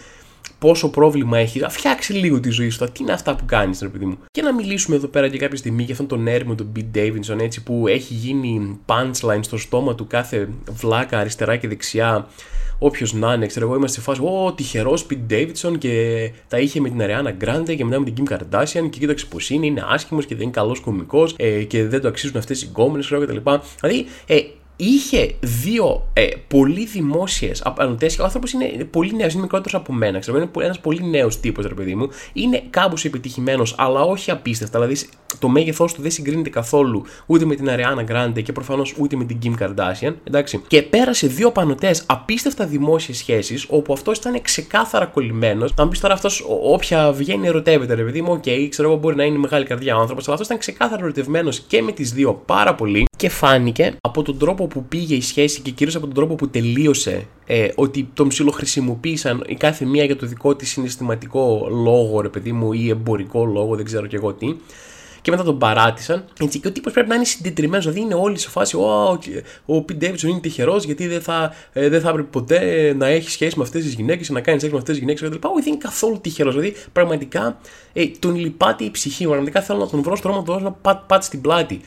πόσο 0.59 0.89
πρόβλημα 0.89 1.37
έχει, 1.37 1.61
φτιάξει 1.69 2.13
λίγο 2.13 2.39
τη 2.39 2.49
ζωή 2.49 2.69
σου. 2.69 2.85
Τι 2.91 3.03
είναι 3.03 3.11
αυτά 3.11 3.35
που 3.35 3.45
κάνεις, 3.45 3.79
ρε 3.81 3.87
παιδί 3.87 4.05
μου. 4.05 4.17
Και 4.31 4.41
να 4.41 4.53
μιλήσουμε 4.53 4.95
εδώ 4.95 5.07
πέρα 5.07 5.27
και 5.27 5.37
κάποια 5.37 5.57
στιγμή 5.57 5.83
για 5.83 5.93
αυτόν 5.93 6.07
τον 6.07 6.27
έρμο, 6.27 6.55
τον 6.55 6.71
Beat 6.75 6.97
Davidson, 6.97 7.39
έτσι 7.39 7.63
που 7.63 7.87
έχει 7.87 8.13
γίνει 8.13 8.79
punchline 8.85 9.39
στο 9.41 9.57
στόμα 9.57 9.95
του 9.95 10.07
κάθε 10.07 10.49
βλάκα 10.71 11.19
αριστερά 11.19 11.55
και 11.55 11.67
δεξιά 11.67 12.27
όποιος 12.79 13.13
να 13.13 13.33
είναι, 13.33 13.45
ξέρω 13.45 13.65
εγώ, 13.65 13.75
είμαστε 13.75 13.99
σε 13.99 14.05
φάση, 14.05 14.21
Ω, 14.21 14.53
τυχερός 14.53 15.05
Pete 15.09 15.33
Davidson 15.33 15.77
και 15.77 16.31
τα 16.47 16.59
είχε 16.59 16.79
με 16.79 16.89
την 16.89 16.99
Ariana 17.01 17.43
Grande 17.43 17.75
και 17.75 17.85
μετά 17.85 17.99
με 17.99 18.11
την 18.11 18.13
Kim 18.17 18.33
Kardashian 18.33 18.89
και 18.89 18.99
κοίταξε 18.99 19.25
πώς 19.25 19.37
είναι, 19.49 19.65
είναι 19.65 19.83
άσχημος 19.89 20.25
και 20.25 20.35
δεν 20.35 20.43
είναι 20.43 20.53
καλός 20.53 20.79
κωμικός 20.79 21.27
ε, 21.35 21.63
και 21.63 21.87
δεν 21.87 22.01
το 22.01 22.07
αξίζουν 22.07 22.37
αυτές 22.37 22.61
οι 22.61 22.65
γκόμενες, 22.65 23.05
ξέρω 23.05 23.21
κτλ. 23.21 23.37
Δηλαδή, 23.81 24.05
ε, 24.27 24.39
είχε 24.75 25.35
δύο 25.39 26.07
ε, 26.13 26.27
πολύ 26.47 26.85
δημόσιες 26.85 27.61
απανωτές 27.65 28.05
και 28.05 28.21
ο 28.21 28.23
άνθρωπος 28.23 28.51
είναι 28.51 28.87
πολύ 28.91 29.15
νέος, 29.15 29.33
είναι 29.33 29.41
μικρότερος 29.41 29.81
από 29.81 29.93
μένα. 29.93 30.19
Ξέρω, 30.19 30.37
είναι 30.37 30.49
ένας 30.55 30.79
πολύ 30.79 31.03
νέος 31.03 31.39
τύπος, 31.39 31.65
ρε 31.65 31.73
παιδί 31.73 31.95
μου. 31.95 32.09
Είναι 32.33 32.63
κάπως 32.69 33.05
επιτυχημένος, 33.05 33.75
αλλά 33.77 34.01
όχι 34.01 34.31
απίστευτα. 34.31 34.79
Δηλαδή 34.79 35.07
το 35.39 35.47
μέγεθός 35.47 35.93
του 35.93 36.01
δεν 36.01 36.11
συγκρίνεται 36.11 36.49
καθόλου 36.49 37.03
ούτε 37.25 37.45
με 37.45 37.55
την 37.55 37.69
Ariana 37.69 38.11
Grande 38.11 38.43
και 38.43 38.51
προφανώς 38.51 38.95
ούτε 38.97 39.15
με 39.15 39.23
την 39.23 39.37
Kim 39.43 39.63
Kardashian. 39.63 40.13
Εντάξει. 40.23 40.63
Και 40.67 40.81
πέρασε 40.81 41.27
δύο 41.27 41.51
απανωτές 41.51 41.95
απίστευτα 42.05 42.65
δημόσιες 42.65 43.17
σχέσεις, 43.17 43.65
όπου 43.69 43.93
αυτός 43.93 44.17
ήταν 44.17 44.41
ξεκάθαρα 44.41 45.05
κολλημένος. 45.05 45.73
Να 45.75 45.87
πεις 45.87 45.99
τώρα 45.99 46.13
αυτός, 46.13 46.45
όποια 46.63 47.11
βγαίνει, 47.11 47.47
ερωτεύεται, 47.47 47.93
ρε 47.93 48.03
παιδί 48.03 48.21
μου, 48.21 48.31
ok, 48.31 48.43
okay, 48.45 48.67
ξέρω 48.69 48.89
εγώ 48.89 48.97
μπορεί 48.97 49.15
να 49.15 49.23
είναι 49.23 49.37
μεγάλη 49.37 49.65
καρδιά 49.65 49.97
ο 49.97 49.99
άνθρωπος, 49.99 50.23
αλλά 50.23 50.33
αυτός 50.33 50.47
ήταν 50.47 50.59
ξεκάθαρα 50.59 51.03
ερωτευμένος 51.03 51.59
και 51.59 51.81
με 51.81 51.91
τις 51.91 52.11
δύο 52.11 52.33
πάρα 52.45 52.75
πολύ. 52.75 53.05
Και 53.17 53.29
φάνηκε 53.29 53.95
από 54.01 54.21
τον 54.21 54.37
τρόπο 54.37 54.64
που 54.67 54.85
πήγε 54.85 55.15
η 55.15 55.21
σχέση 55.21 55.61
και 55.61 55.71
κυρίως 55.71 55.95
από 55.95 56.05
τον 56.05 56.15
τρόπο 56.15 56.35
που 56.35 56.49
τελείωσε 56.49 57.27
ε, 57.45 57.67
ότι 57.75 58.09
τον 58.13 58.27
ψιλοχρησιμοποίησαν 58.27 59.43
η 59.47 59.55
κάθε 59.55 59.85
μία 59.85 60.03
για 60.03 60.15
το 60.15 60.25
δικό 60.25 60.55
της 60.55 60.69
συναισθηματικό 60.69 61.67
λόγο, 61.69 62.21
ρε 62.21 62.29
παιδί 62.29 62.51
μου, 62.51 62.73
ή 62.73 62.89
εμπορικό 62.89 63.45
λόγο, 63.45 63.75
δεν 63.75 63.85
ξέρω 63.85 64.07
και 64.07 64.15
εγώ 64.15 64.33
τι 64.33 64.55
και 65.25 65.31
μετά 65.31 65.43
τον 65.43 65.57
παράτησαν. 65.57 66.25
Έτσι, 66.39 66.59
και 66.59 66.67
ο 66.67 66.71
τύπος 66.71 66.93
πρέπει 66.93 67.09
να 67.09 67.15
είναι 67.15 67.25
συντετριμένος, 67.25 67.83
δηλαδή 67.85 68.01
είναι 68.01 68.13
όλοι 68.13 68.37
σε 68.37 68.49
φάση, 68.49 68.75
ο, 68.75 69.19
ο 69.65 69.81
Πιν 69.81 69.97
Ντέβιτσον 69.97 70.29
είναι 70.29 70.39
τυχερός 70.39 70.83
γιατί 70.83 71.07
δεν 71.07 71.21
θα, 71.21 71.53
ε, 71.73 71.89
δεν 71.89 72.01
θα 72.01 72.09
έπρεπε 72.09 72.27
ποτέ 72.31 72.93
να 72.97 73.07
έχει 73.07 73.29
σχέση 73.29 73.57
με 73.57 73.63
αυτές 73.63 73.83
τις 73.83 73.93
γυναίκες, 73.93 74.29
να 74.29 74.41
κάνει 74.41 74.57
σχέση 74.57 74.73
με 74.73 74.79
αυτές 74.79 74.95
τις 74.95 75.03
γυναίκες 75.03 75.29
κτλ. 75.29 75.47
Όχι, 75.47 75.63
δεν 75.63 75.73
είναι 75.73 75.81
καθόλου 75.81 76.19
τυχερός. 76.21 76.53
Δηλαδή 76.55 76.75
πραγματικά 76.91 77.57
ε, 77.93 78.05
τον 78.19 78.35
λυπάται 78.35 78.83
η 78.83 78.91
ψυχή 78.91 79.23
μου. 79.23 79.29
Πραγματικά 79.29 79.61
θέλω 79.61 79.79
να 79.79 79.87
τον 79.87 80.01
βρω 80.01 80.15
στο 80.15 80.29
δρόμο 80.29 80.43
του 80.43 80.59
να 80.63 80.71
πάτ, 80.71 81.01
πάτ 81.07 81.23
στην 81.23 81.41
πλάτη. 81.41 81.81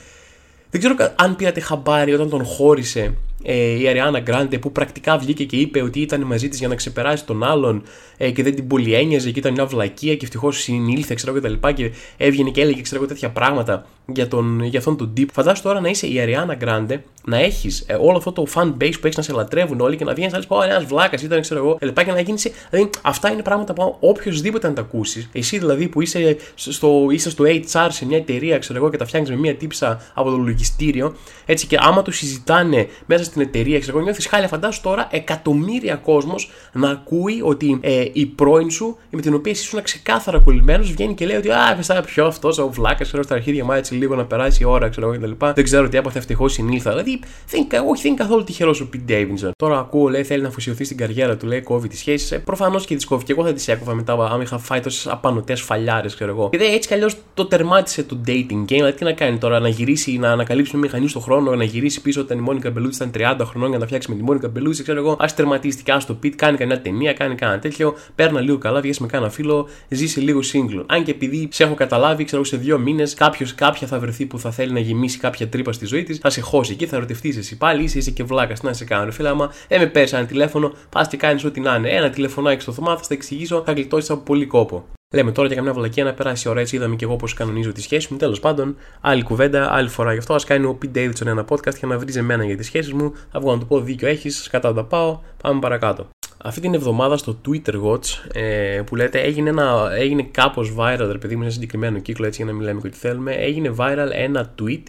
Δεν 0.71 0.81
ξέρω 0.81 0.95
αν 1.17 1.37
πήρατε 1.37 1.61
χαμπάρι 1.61 2.13
όταν 2.15 2.29
τον 2.29 2.45
χώρισε 2.45 3.15
ε, 3.43 3.81
η 3.81 3.89
Αριάννα 3.89 4.21
Γκράντε 4.21 4.59
που 4.59 4.73
πρακτικά 4.73 5.19
βγήκε 5.19 5.45
και 5.45 5.57
είπε 5.57 5.83
ότι 5.83 6.01
ήταν 6.01 6.23
μαζί 6.23 6.49
της 6.49 6.59
για 6.59 6.69
να 6.69 6.75
ξεπεράσει 6.75 7.25
τον 7.25 7.45
άλλον 7.45 7.83
ε, 8.17 8.31
και 8.31 8.43
δεν 8.43 8.55
την 8.55 8.67
πολύ 8.67 8.95
ένοιαζε 8.95 9.31
και 9.31 9.39
ήταν 9.39 9.53
μια 9.53 9.67
βλακεία 9.67 10.17
και 10.17 10.25
ευτυχώς 10.25 10.59
συνήλθε 10.59 11.15
ξέρω 11.15 11.33
και 11.33 11.41
τα 11.41 11.49
λοιπά 11.49 11.73
και 11.73 11.91
έβγαινε 12.17 12.51
και 12.51 12.61
έλεγε 12.61 12.81
ξέρω 12.81 13.07
τέτοια 13.07 13.31
πράγματα 13.31 13.87
για, 14.07 14.29
τον, 14.29 14.63
για 14.65 14.79
αυτόν 14.79 14.97
τον 14.97 15.15
τύπο. 15.15 15.33
Φαντάσου 15.33 15.63
τώρα 15.63 15.81
να 15.81 15.89
είσαι 15.89 16.07
η 16.07 16.21
Αριάννα 16.21 16.55
Γκράντε, 16.55 17.03
να 17.28 17.38
έχεις 17.38 17.85
ε, 17.87 17.94
όλο 17.94 18.16
αυτό 18.16 18.32
το 18.32 18.47
fan 18.54 18.66
base 18.80 18.92
που 19.00 19.06
έχεις 19.06 19.16
να 19.16 19.23
σε 19.23 19.32
λατρεύουν 19.32 19.80
όλοι 19.80 19.97
και 19.97 20.04
να 20.04 20.12
βγαίνεις 20.12 20.32
να 20.32 20.38
λες: 20.38 20.47
Πω, 20.47 20.62
ένας 20.62 20.85
βλάκας 20.85 21.23
ήταν, 21.23 21.40
ξέρω 21.40 21.61
εγώ, 21.61 21.78
και 21.78 22.04
και 22.04 22.12
να 22.12 22.20
γίνεις. 22.20 22.50
Δηλαδή, 22.70 22.90
αυτά 23.02 23.32
είναι 23.32 23.42
πράγματα 23.42 23.73
που 23.73 23.97
οποιοδήποτε 24.00 24.68
να 24.68 24.75
τα 24.75 24.80
ακούσεις, 24.80 25.28
εσύ 25.32 25.58
δηλαδή 25.58 25.88
που 25.88 26.00
είσαι 26.00 26.37
στο, 26.54 27.06
είσαι 27.11 27.30
στο 27.30 27.44
HR 27.47 27.87
σε 27.88 28.06
μια 28.06 28.16
εταιρεία, 28.16 28.58
ξέρω 28.58 28.78
εγώ, 28.78 28.90
και 28.90 28.97
τα 28.97 29.04
φτιάχνεις 29.04 29.30
με 29.30 29.37
μια 29.37 29.54
τύψα 29.54 30.00
από 30.14 30.30
το 30.30 30.37
λογιστήριο, 30.37 31.16
έτσι 31.47 31.66
και 31.66 31.76
άμα 31.80 32.02
το 32.02 32.11
συζητάνε 32.11 32.88
μέσα 33.06 33.25
στην 33.25 33.40
εταιρεία, 33.40 33.78
ξέρω 33.78 33.97
εγώ, 33.97 34.04
νιώθεις 34.06 34.26
χάλια. 34.26 34.49
Φαντάσου 34.49 34.80
τώρα 34.80 35.08
εκατομμύρια 35.11 35.94
κόσμος 35.94 36.50
να 36.73 36.90
ακούει 36.90 37.40
ότι 37.44 37.78
ε, 37.82 38.04
η 38.12 38.26
πρώην 38.26 38.70
σου, 38.70 38.97
με 39.11 39.20
την 39.20 39.35
οποία 39.35 39.52
εσύ 39.52 39.62
ήσουν 39.62 39.82
ξεκάθαρα 39.82 40.38
κολλημένος, 40.38 40.90
βγαίνει 40.90 41.14
και 41.14 41.26
λέει 41.26 41.37
ότι 41.37 41.50
Α, 41.50 41.78
θα 41.82 42.00
πιο 42.00 42.26
αυτός 42.26 42.58
ο 42.58 42.68
βλάκας, 42.68 43.06
ξέρω 43.08 43.23
στα 43.23 43.35
αρχίδια 43.35 43.64
μου 43.64 43.73
έτσι 43.73 43.94
λίγο 43.94 44.14
να 44.14 44.25
περάσει 44.25 44.62
η 44.62 44.64
ώρα, 44.64 44.88
ξέρω 44.88 45.12
εγώ 45.12 45.35
κτλ. 45.35 45.47
Δεν 45.54 45.64
ξέρω 45.64 45.88
τι 45.88 45.97
έπαθε 45.97 46.18
ευτυχώς 46.18 46.52
συνήλθα. 46.52 46.90
Δηλαδή, 46.90 47.18
δεν, 47.51 47.67
όχι, 47.89 48.03
δεν 48.03 48.13
είναι 48.13 48.21
καθόλου 48.21 48.45
τυχερός 48.45 48.81
ο 48.81 48.89
Πιν 48.89 49.03
Ντέιβινσον. 49.05 49.51
Τώρα 49.57 49.79
ακούω, 49.79 50.09
λέει, 50.09 50.25
θέλει 50.25 50.43
να 50.43 50.49
αφοσιωθεί 50.49 50.85
στην 50.85 50.97
καριέρα 50.97 51.37
του, 51.37 51.47
λέει, 51.47 51.61
κόβει 51.61 51.89
τις 51.89 51.99
σχέσεις. 51.99 52.33
Ε, 52.33 52.39
Προφανώς 52.39 52.87
και 52.87 52.95
τις 52.95 53.05
κόβει. 53.05 53.25
Και 53.25 53.33
εγώ 53.33 53.45
θα 53.45 53.53
τις 53.53 53.69
έκοβα 53.69 53.95
μετά, 53.95 54.13
άμα 54.13 54.43
είχα 54.43 54.59
φάει 54.59 54.81
τόσες 54.81 55.07
απανοτές 55.07 55.61
φαλιάρες, 55.61 56.15
ξέρω 56.15 56.31
εγώ. 56.31 56.49
Και 56.49 56.57
έτσι 56.57 56.89
κι 56.89 56.95
αλλιώς 56.95 57.17
το 57.35 57.47
τερμάτισε 57.47 58.03
το 58.03 58.21
dating 58.27 58.63
game. 58.63 58.65
Δηλαδή, 58.67 58.93
τι 58.93 59.05
να 59.05 59.13
κάνει 59.13 59.39
τώρα, 59.39 59.61
να 59.61 59.69
γυρίσει, 59.69 60.19
να 60.19 60.31
ανακαλύψει 60.31 60.77
μια 60.77 60.85
μηχανή 60.85 61.09
στον 61.09 61.23
χρόνο, 61.23 61.55
να 61.55 61.65
γυρίσει 61.65 62.01
πίσω 62.01 62.21
όταν 62.21 62.39
η 62.39 62.41
Μόνικα 62.41 62.71
Μπελούτσι 62.71 63.05
ήταν 63.05 63.39
30 63.41 63.45
χρονών 63.45 63.69
για 63.69 63.79
να 63.79 63.87
φτιάξει 63.87 64.11
με 64.11 64.17
τη 64.17 64.23
Μόνικα 64.23 64.49
Μπελούτσι, 64.49 64.83
ξέρω 64.83 64.99
εγώ. 64.99 65.13
Α 65.13 65.27
τερματίστηκε, 65.37 65.93
ας 65.93 66.07
το 66.07 66.15
πει, 66.15 66.31
κάνει 66.31 66.57
κανένα 66.57 66.81
ταινία, 66.81 67.13
κάνει 67.13 67.35
κανένα 67.35 67.59
τέτοιο, 67.59 67.95
παίρνα 68.15 68.41
λίγο 68.41 68.59
καλά, 68.59 68.81
βγει 68.81 68.93
με 69.01 69.07
κανένα 69.07 69.31
φίλο, 69.31 69.69
ζήσει 69.89 70.21
λίγο 70.21 70.43
σύγκλο. 70.43 70.85
Αν 70.89 71.05
και 71.05 71.11
επειδή 71.11 71.49
σε 71.51 71.63
έχω 71.63 71.75
καταλάβει, 71.75 72.25
ξέρω 72.25 72.45
σε 72.45 72.57
δύο 72.57 72.79
μήνες 72.79 73.15
κάποιος 73.15 73.55
κάποια 73.55 73.87
θα 73.87 73.99
βρεθεί 73.99 74.27
που 74.27 74.39
θα 74.39 74.51
θέλει 74.51 74.73
να 74.73 74.81
γεμίσει 74.81 75.19
κάποια 75.19 75.49
τρύπα 75.49 75.73
στη 75.73 75.87
ζωή 75.87 76.03
της, 76.03 76.19
θα 76.19 76.31
σε 76.31 76.41
χώσει 76.41 76.73
εκεί, 76.73 76.87
θα 76.87 76.99
ερωτευτείς 77.09 77.37
εσύ 77.37 77.57
πάλι, 77.57 77.83
είσαι, 77.83 77.99
είσαι 77.99 78.11
και 78.11 78.25
βλάκας. 78.25 78.61
Τι 78.61 78.67
να 78.67 78.73
σε 78.73 78.85
κάνω, 78.85 79.11
φίλα, 79.11 79.31
άμα 79.31 79.53
ε, 79.69 79.79
με 79.79 79.87
πέσει 79.87 80.17
ένα 80.17 80.27
τηλέφωνο, 80.27 80.73
πας 80.91 81.09
και 81.09 81.17
κάνεις 81.17 81.45
ό,τι 81.45 81.61
να 81.61 81.75
είναι. 81.75 81.88
Ένα 81.88 82.11
τηλεφωνάκι 82.11 82.61
στο 82.62 82.73
θωμά, 82.73 82.97
θα 82.97 83.03
στα 83.03 83.15
εξηγήσω, 83.15 83.62
θα 83.67 83.73
γλιτώσεις 83.73 84.11
από 84.11 84.21
πολύ 84.21 84.47
κόπο. 84.47 84.85
Λέμε 85.15 85.33
τώρα 85.33 85.49
για 85.49 85.57
καμιά 85.57 85.73
βλακία 85.73 86.05
να 86.05 86.15
περάσει 86.15 86.49
η 86.49 86.50
ώρα 86.50 86.61
έτσι. 86.61 86.77
Είδαμε 86.77 86.97
και 86.97 87.05
εγώ 87.05 87.17
πώς 87.17 87.35
κανονίζω 87.35 87.73
τη 87.73 87.81
σχέση 87.81 88.09
μου. 88.11 88.19
Τέλος 88.19 88.41
πάντων, 88.41 88.77
άλλη 89.00 89.23
κουβέντα, 89.23 89.73
άλλη 89.73 89.88
φορά. 89.88 90.12
Γι' 90.12 90.19
αυτό 90.19 90.35
ας 90.35 90.45
κάνει 90.45 90.67
ο 90.67 90.79
Pete 90.83 90.99
Davidson 90.99 91.27
ένα 91.27 91.45
podcast 91.49 91.77
για 91.79 91.88
να 91.88 91.99
βρεις 91.99 92.17
εμένα 92.17 92.45
για 92.45 92.57
τις 92.57 92.67
σχέσεις 92.67 92.93
μου. 92.93 93.12
Θα 93.33 93.41
βγω 93.41 93.53
να 93.53 93.59
του 93.59 93.67
πω 93.67 93.81
δίκιο 93.81 94.09
έχεις, 94.09 94.49
κατά 94.50 94.75
τα 94.75 94.85
πάω, 94.85 95.19
πάμε 95.43 95.61
παρακάτω. 95.61 96.09
Αυτή 96.43 96.61
την 96.61 96.75
εβδομάδα 96.75 97.17
στο 97.17 97.41
Twitter 97.49 97.75
Watch 97.83 98.33
ε, 98.33 98.83
που 98.87 98.97
λέτε 98.97 99.21
έγινε, 99.21 99.49
ένα, 99.49 99.91
έγινε 99.97 100.29
κάπως 100.31 100.75
viral, 100.79 101.09
ρε 101.11 101.19
παιδί 101.19 101.37
μου, 101.37 101.45
σε 101.45 101.50
συγκεκριμένο 101.50 101.99
κύκλο 101.99 102.27
έτσι 102.27 102.43
για 102.43 102.53
να 102.53 102.59
μιλάμε 102.59 102.81
και 102.81 102.87
ό,τι 102.87 102.97
θέλουμε, 102.97 103.33
έγινε 103.33 103.75
viral 103.79 104.09
ένα 104.12 104.55
tweet 104.61 104.83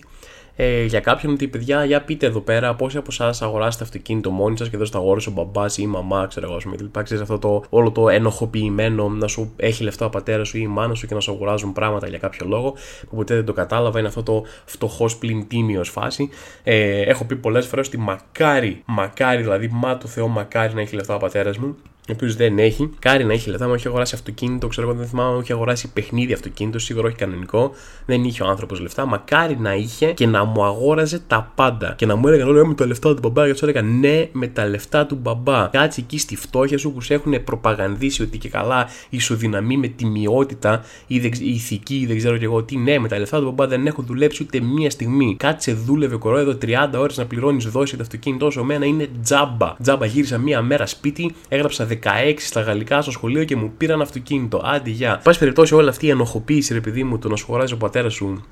ε, 0.61 0.83
για 0.83 0.99
κάποιον 0.99 1.33
ότι 1.33 1.47
παιδιά, 1.47 1.85
για 1.85 2.01
πείτε 2.01 2.25
εδώ 2.25 2.39
πέρα 2.39 2.75
πόσοι 2.75 2.97
από 2.97 3.07
εσάς 3.09 3.41
αγοράσατε 3.41 3.83
αυτοκίνητο 3.83 4.31
μόνοι 4.31 4.57
σας 4.57 4.69
και 4.69 4.75
εδώ 4.75 4.85
στα 4.85 4.97
αγόρασε 4.97 5.29
ο 5.29 5.31
μπαμπάς 5.31 5.77
ή 5.77 5.81
η 5.85 5.87
μαμά, 5.87 6.27
ξέρω 6.27 6.47
εγώ, 6.49 6.59
με 6.65 6.75
κλπ. 6.75 7.03
Ξέρεις 7.03 7.23
αυτό 7.23 7.39
το 7.39 7.63
όλο 7.69 7.91
το 7.91 8.09
ενοχοποιημένο 8.09 9.09
να 9.09 9.27
σου 9.27 9.53
έχει 9.55 9.83
λεφτά 9.83 10.05
ο 10.05 10.09
πατέρας 10.09 10.47
σου 10.47 10.57
ή 10.57 10.61
η 10.63 10.67
μάνα 10.67 10.93
σου 10.93 11.07
και 11.07 11.13
να 11.13 11.19
σου 11.19 11.31
αγοράζουν 11.31 11.73
πράγματα 11.73 12.07
για 12.07 12.17
κάποιο 12.17 12.47
λόγο 12.47 12.73
που 13.09 13.15
ποτέ 13.15 13.35
δεν 13.35 13.45
το 13.45 13.53
κατάλαβα. 13.53 13.99
Είναι 13.99 14.07
αυτό 14.07 14.23
το 14.23 14.45
φτωχός 14.65 15.17
πλην 15.17 15.47
τίμιος 15.47 15.89
φάση. 15.89 16.29
Ε, 16.63 17.01
έχω 17.01 17.25
πει 17.25 17.35
πολλές 17.35 17.65
φορές 17.67 17.87
ότι 17.87 17.97
μακάρι, 17.97 18.81
μακάρι, 18.85 19.41
δηλαδή 19.41 19.69
μα 19.71 19.97
το 19.97 20.07
Θεό, 20.07 20.27
μακάρι 20.27 20.73
να 20.73 20.81
έχει 20.81 20.95
λεφτά 20.95 21.15
ο 21.15 21.17
πατέρας 21.17 21.57
μου 21.57 21.75
ο 22.09 22.13
οποίος 22.15 22.35
δεν 22.35 22.59
έχει. 22.59 22.89
Μακάρι 22.99 23.23
να 23.23 23.33
έχει 23.33 23.49
λεφτά, 23.49 23.67
μου 23.67 23.73
έχει 23.73 23.87
αγοράσει 23.87 24.15
αυτοκίνητο, 24.15 24.67
ξέρω 24.67 24.89
εγώ 24.89 24.97
δεν 24.97 25.07
θυμάμαι, 25.07 25.33
μου 25.33 25.39
έχει 25.39 25.51
αγοράσει 25.51 25.91
παιχνίδι 25.91 26.33
αυτοκίνητο, 26.33 26.79
σίγουρα 26.79 27.07
όχι 27.07 27.15
κανονικό. 27.15 27.71
Δεν 28.05 28.23
είχε 28.23 28.43
ο 28.43 28.47
άνθρωπος 28.47 28.79
λεφτά. 28.79 29.05
Μακάρι 29.05 29.57
να 29.59 29.75
είχε 29.75 30.11
και 30.11 30.27
να 30.27 30.43
μου 30.43 30.63
αγόραζε 30.63 31.21
τα 31.27 31.51
πάντα. 31.55 31.93
Και 31.97 32.05
να 32.05 32.15
μου 32.15 32.27
έλεγαν 32.27 32.47
όλοι 32.47 32.59
«Ε, 32.59 32.63
με 32.63 32.73
τα 32.73 32.85
λεφτά 32.85 33.13
του 33.13 33.19
μπαμπά. 33.21 33.45
Και 33.45 33.51
τους 33.51 33.61
έλεγα 33.61 33.81
ναι, 33.81 34.29
με 34.31 34.47
τα 34.47 34.67
λεφτά 34.67 35.05
του 35.05 35.15
μπαμπά. 35.15 35.67
Κάτσε 35.67 36.01
εκεί 36.01 36.17
στη 36.17 36.35
φτώχεια 36.35 36.77
σου 36.77 36.91
που 36.91 37.01
σε 37.01 37.13
έχουν 37.13 37.43
προπαγανδίσει 37.43 38.21
ότι 38.21 38.37
και 38.37 38.49
καλά 38.49 38.87
ισοδυναμεί 39.09 39.77
με 39.77 39.87
τιμιότητα 39.87 40.83
ή 41.07 41.15
η 41.15 41.53
ηθική 41.53 41.95
ή 41.95 42.05
δεν 42.05 42.17
ξέρω 42.17 42.37
και 42.37 42.45
εγώ 42.45 42.63
τι. 42.63 42.77
Ναι, 42.77 42.99
με 42.99 43.07
τα 43.07 43.19
λεφτά 43.19 43.39
του 43.39 43.45
μπαμπά 43.45 43.67
δεν 43.67 43.87
έχω 43.87 44.01
δουλέψει 44.01 44.43
ούτε 44.43 44.59
μία 44.59 44.89
στιγμή. 44.89 45.35
Κάτσε 45.39 45.73
δούλευε 45.73 46.15
κορόιδο 46.15 46.57
30 46.61 46.89
ώρες 46.95 47.17
να 47.17 47.25
πληρώνεις 47.25 47.65
δόση 47.65 47.95
το 47.95 48.01
αυτοκίνητο 48.01 48.45
όσο 48.45 48.63
μένα 48.63 48.85
είναι 48.85 49.09
τζάμπα. 49.23 49.75
Τζάμπα 49.81 50.05
γύρισα 50.05 50.37
μία 50.37 50.61
μέρα 50.61 50.85
σπίτι, 50.85 51.35
έγραψα 51.49 51.85
16 52.03 52.33
στα 52.37 52.61
γαλλικά 52.61 53.01
στο 53.01 53.11
σχολείο 53.11 53.43
και 53.43 53.55
μου 53.55 53.73
πήραν 53.77 54.01
αυτοκίνητο. 54.01 54.61
Άντι, 54.65 54.91
γεια. 54.91 55.21
Πάση 55.23 55.39
περιπτώσει, 55.39 55.75
όλη 55.75 55.89
αυτή 55.89 56.05
η 56.05 56.09
ενοχοποίηση, 56.09 56.73
ρε 56.73 56.81
παιδί 56.81 57.03
μου, 57.03 57.19
το 57.19 57.29
να 57.29 57.35
σου 57.35 57.45
χωράζει 57.45 57.73
ο 57.73 57.77
πατέρας 57.77 58.13
σου 58.13 58.43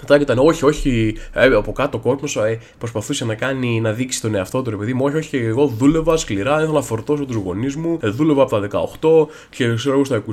Μετά 0.00 0.20
ήταν, 0.20 0.38
όχι, 0.38 0.64
όχι, 0.64 1.16
ε, 1.32 1.46
από 1.46 1.72
κάτω 1.72 1.98
ο 1.98 2.00
κόσμος 2.00 2.36
ε, 2.36 2.58
προσπαθούσε 2.78 3.24
να 3.24 3.34
κάνει 3.34 3.80
να 3.80 3.92
δείξει 3.92 4.20
τον 4.20 4.34
εαυτό 4.34 4.62
του, 4.62 4.70
ρε 4.70 4.76
παιδί 4.76 4.94
μου. 4.94 5.04
Όχι, 5.04 5.16
όχι, 5.16 5.36
εγώ 5.36 5.66
δούλευα 5.66 6.16
σκληρά, 6.16 6.56
ήθελα 6.56 6.72
να 6.72 6.82
φορτώσω 6.82 7.24
τους 7.24 7.36
γονείς 7.36 7.76
μου. 7.76 7.98
Ε, 8.02 8.08
δούλευα 8.08 8.42
από 8.42 8.50
τα 8.50 8.68
18 9.00 9.28
και 9.50 9.74
ξέρω 9.74 9.94
εγώ 9.94 10.04
στα 10.04 10.24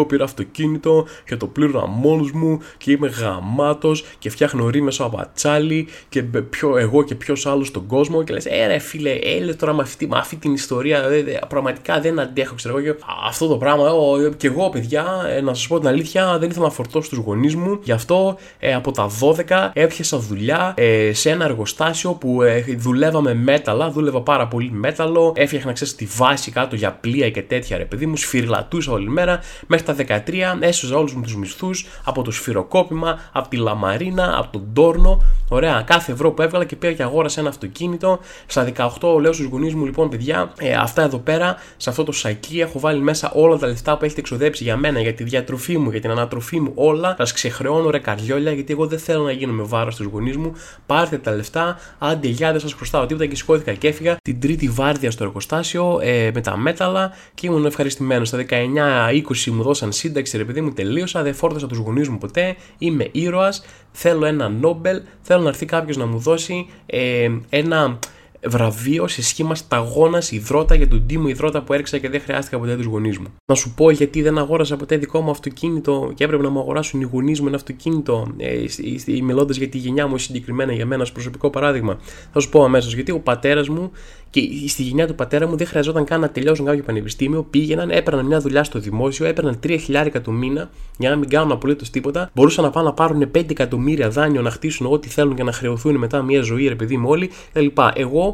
22 0.00 0.08
πήρα 0.08 0.24
αυτοκίνητο 0.24 1.06
και 1.24 1.36
το 1.36 1.46
πλήρωνα 1.46 1.86
μόνος 1.86 2.32
μου 2.32 2.58
και 2.76 2.90
είμαι 2.90 3.08
γαμάτος 3.08 4.04
και 4.18 4.30
φτιάχνω 4.30 4.68
ρίμεσα 4.68 5.04
από 5.04 5.20
ατσάλι 5.20 5.88
και 6.08 6.22
πιο, 6.22 6.76
εγώ 6.76 7.02
και 7.02 7.14
ποιος 7.14 7.46
άλλος 7.46 7.68
στον 7.68 7.86
κόσμο. 7.86 8.22
Και 8.22 8.32
λες, 8.32 8.46
ε, 8.46 8.66
ρε 8.66 8.78
φίλε, 8.78 9.10
έλε 9.10 9.54
τώρα 9.54 9.72
με 9.72 9.82
αυτή, 9.82 10.06
με 10.06 10.18
αυτή 10.18 10.36
την 10.36 10.52
ιστορία, 10.52 10.98
ε, 10.98 11.38
πραγματικά 11.48 12.00
δεν 12.00 12.20
αντέχω, 12.20 12.54
ξέρω 12.54 12.78
εγώ. 12.78 12.96
Αυτό 13.26 13.46
το 13.46 13.56
πράγμα, 13.56 13.88
ε, 14.26 14.30
και 14.36 14.46
εγώ, 14.46 14.68
παιδιά, 14.68 15.06
ε, 15.28 15.40
να 15.40 15.54
σας 15.54 15.66
πω 15.66 15.78
την 15.78 15.88
αλήθεια, 15.88 16.38
δεν 16.38 16.50
ήθελα 16.50 16.64
να 16.64 16.72
φορτώσω 16.72 17.08
τους 17.08 17.18
γονείς 17.18 17.54
μου. 17.54 17.78
Γι' 17.82 17.92
αυτό 17.92 18.38
ε, 18.58 18.74
από 18.74 18.90
τα 18.92 19.03
12 19.48 19.70
έπιασα 19.72 20.18
δουλειά 20.18 20.74
ε, 20.76 21.12
σε 21.12 21.30
ένα 21.30 21.44
εργοστάσιο 21.44 22.12
που 22.12 22.42
ε, 22.42 22.64
δουλεύαμε 22.76 23.34
μέταλλα, 23.34 23.90
δούλευα 23.90 24.20
πάρα 24.20 24.46
πολύ 24.46 24.70
μέταλλο, 24.70 25.32
έφτιαχνα 25.36 25.72
ξέρεις 25.72 25.94
τη 25.94 26.04
βάση 26.04 26.50
κάτω 26.50 26.76
για 26.76 26.92
πλοία 26.92 27.30
και 27.30 27.42
τέτοια 27.42 27.76
ρε 27.76 27.84
παιδί 27.84 28.06
μου, 28.06 28.16
σφυρλατούσα 28.16 28.92
όλη 28.92 29.08
μέρα. 29.08 29.40
Μέχρι 29.66 29.86
τα 29.86 30.22
13 30.26 30.32
έσωζα 30.60 30.96
όλους 30.96 31.14
μου 31.14 31.22
τους 31.22 31.36
μισθούς 31.36 31.86
από 32.04 32.22
το 32.22 32.30
σφυροκόπημα, 32.30 33.18
από 33.32 33.48
τη 33.48 33.56
λαμαρίνα, 33.56 34.38
από 34.38 34.48
τον 34.52 34.66
τόρνο. 34.72 35.22
Ωραία, 35.48 35.82
κάθε 35.86 36.12
ευρώ 36.12 36.32
που 36.32 36.42
έβγαλα 36.42 36.64
και 36.64 36.76
πήγα 36.76 36.92
και 36.92 37.02
αγόρασα 37.02 37.40
ένα 37.40 37.48
αυτοκίνητο. 37.48 38.18
Στα 38.46 38.72
18 39.00 39.20
λέω 39.20 39.32
στους 39.32 39.46
γονείς 39.46 39.74
μου 39.74 39.84
λοιπόν, 39.84 40.08
παιδιά, 40.08 40.52
ε, 40.58 40.74
αυτά 40.74 41.02
εδώ 41.02 41.18
πέρα, 41.18 41.56
σε 41.76 41.90
αυτό 41.90 42.04
το 42.04 42.12
σακί 42.12 42.60
έχω 42.60 42.80
βάλει 42.80 43.00
μέσα 43.00 43.30
όλα 43.34 43.56
τα 43.56 43.66
λεφτά 43.66 43.96
που 43.96 44.04
έχετε 44.04 44.20
εξοδέψει 44.20 44.62
για 44.64 44.76
μένα, 44.76 45.00
για 45.00 45.14
τη 45.14 45.24
διατροφή 45.24 45.78
μου, 45.78 45.90
για 45.90 46.00
την 46.00 46.10
ανατροφή 46.10 46.60
μου, 46.60 46.72
όλα. 46.74 47.14
Θα 47.18 47.24
ξεχρεώνω 47.34 47.90
ρε 47.90 47.98
καριόλια, 47.98 48.52
γιατί 48.52 48.72
εγώ 48.72 48.86
δεν 48.94 49.02
θέλω 49.04 49.22
να 49.22 49.32
γίνω 49.32 49.52
με 49.52 49.62
βάρος 49.62 49.94
στους 49.94 50.06
γονείς 50.06 50.36
μου. 50.36 50.52
Πάρτε 50.86 51.18
τα 51.18 51.32
λεφτά, 51.32 51.78
άντε 51.98 52.28
γεια, 52.28 52.50
δεν 52.50 52.60
σας 52.60 52.72
χρωστάω 52.72 53.06
τίποτα 53.06 53.26
και 53.26 53.36
σηκώθηκα 53.36 53.72
και 53.72 53.88
έφυγα. 53.88 54.16
Την 54.22 54.40
τρίτη 54.40 54.68
βάρδια 54.68 55.10
στο 55.10 55.24
εργοστάσιο 55.24 55.98
ε, 56.02 56.30
με 56.34 56.40
τα 56.40 56.56
μέταλλα 56.56 57.12
και 57.34 57.46
ήμουν 57.46 57.64
ευχαριστημένος. 57.64 58.28
Στα 58.28 58.44
19-20 58.48 59.50
μου 59.52 59.62
δώσαν 59.62 59.92
σύνταξη, 59.92 60.36
ρε 60.36 60.44
παιδί 60.44 60.60
μου, 60.60 60.72
τελείωσα, 60.72 61.22
δεν 61.22 61.34
φόρτωσα 61.34 61.66
τους 61.66 61.78
γονείς 61.78 62.08
μου 62.08 62.18
ποτέ, 62.18 62.56
είμαι 62.78 63.08
ήρωας, 63.12 63.64
θέλω 63.92 64.24
ένα 64.26 64.48
Νόμπελ, 64.48 65.02
θέλω 65.22 65.42
να 65.42 65.48
έρθει 65.48 65.66
κάποιος 65.66 65.96
να 65.96 66.06
μου 66.06 66.18
δώσει 66.18 66.66
ε, 66.86 67.30
ένα 67.48 67.98
βραβείο 68.46 69.08
σε 69.08 69.22
σχήμα 69.22 69.54
σταγόνας 69.54 70.30
υδρότα 70.32 70.74
για 70.74 70.88
τον 70.88 71.06
τίμο 71.06 71.28
υδρότα 71.28 71.62
που 71.62 71.72
έριξα 71.72 71.98
και 71.98 72.08
δεν 72.08 72.20
χρειάστηκα 72.20 72.58
ποτέ 72.58 72.76
τους 72.76 72.84
γονείς 72.86 73.18
μου. 73.18 73.26
Να 73.46 73.54
σου 73.54 73.74
πω 73.74 73.90
γιατί 73.90 74.22
δεν 74.22 74.38
αγόρασα 74.38 74.76
ποτέ 74.76 74.96
δικό 74.96 75.20
μου 75.20 75.30
αυτοκίνητο 75.30 76.12
και 76.14 76.24
έπρεπε 76.24 76.42
να 76.42 76.48
μου 76.48 76.60
αγοράσουν 76.60 77.00
οι 77.00 77.04
γονείς 77.04 77.40
μου 77.40 77.46
ένα 77.46 77.56
αυτοκίνητο, 77.56 78.34
ε, 78.36 79.22
μιλώντας 79.22 79.56
για 79.56 79.68
τη 79.68 79.78
γενιά 79.78 80.06
μου 80.06 80.18
συγκεκριμένα 80.18 80.72
για 80.72 80.86
μένα, 80.86 81.02
ως 81.02 81.12
προσωπικό 81.12 81.50
παράδειγμα. 81.50 81.98
Θα 82.32 82.40
σου 82.40 82.48
πω 82.48 82.64
αμέσως 82.64 82.94
γιατί 82.94 83.10
ο 83.10 83.20
πατέρας 83.20 83.68
μου 83.68 83.90
και 84.30 84.40
στη 84.68 84.82
γενιά 84.82 85.06
του 85.06 85.14
πατέρα 85.14 85.48
μου 85.48 85.56
δεν 85.56 85.66
χρειαζόταν 85.66 86.04
καν 86.04 86.20
να 86.20 86.28
τελειώσουν 86.30 86.64
κάποιο 86.64 86.82
πανεπιστήμιο. 86.82 87.42
Πήγαιναν, 87.50 87.90
έπαιρναν 87.90 88.26
μια 88.26 88.40
δουλειά 88.40 88.64
στο 88.64 88.78
δημόσιο, 88.78 89.26
έπαιρναν 89.26 89.58
3 89.66 89.76
χιλιάρικα 89.80 90.20
το 90.20 90.30
μήνα 90.30 90.70
για 90.98 91.10
να 91.10 91.16
μην 91.16 91.28
κάνουν 91.28 91.52
απολύτως 91.52 91.90
τίποτα. 91.90 92.30
Μπορούσαν 92.34 92.64
να 92.64 92.70
πάνε 92.70 92.86
να 92.86 92.94
πάρουν 92.94 93.30
5 93.34 93.50
εκατομμύρια 93.50 94.10
δάνειο 94.10 94.42
να 94.42 94.50
χτίσουν 94.50 94.86
ό,τι 94.92 95.08
θέλουν 95.08 95.34
και 95.34 95.42
να 95.42 95.52
χρεωθούν 95.52 95.96
μετά 95.96 96.22
μια 96.22 96.42
ζωή, 96.42 96.68
ρε 96.68 96.74
παιδί 96.74 96.96
μου, 96.96 97.08
όλοι 97.08 97.30
κτλ. 97.52 97.66
Εγώ 97.94 98.33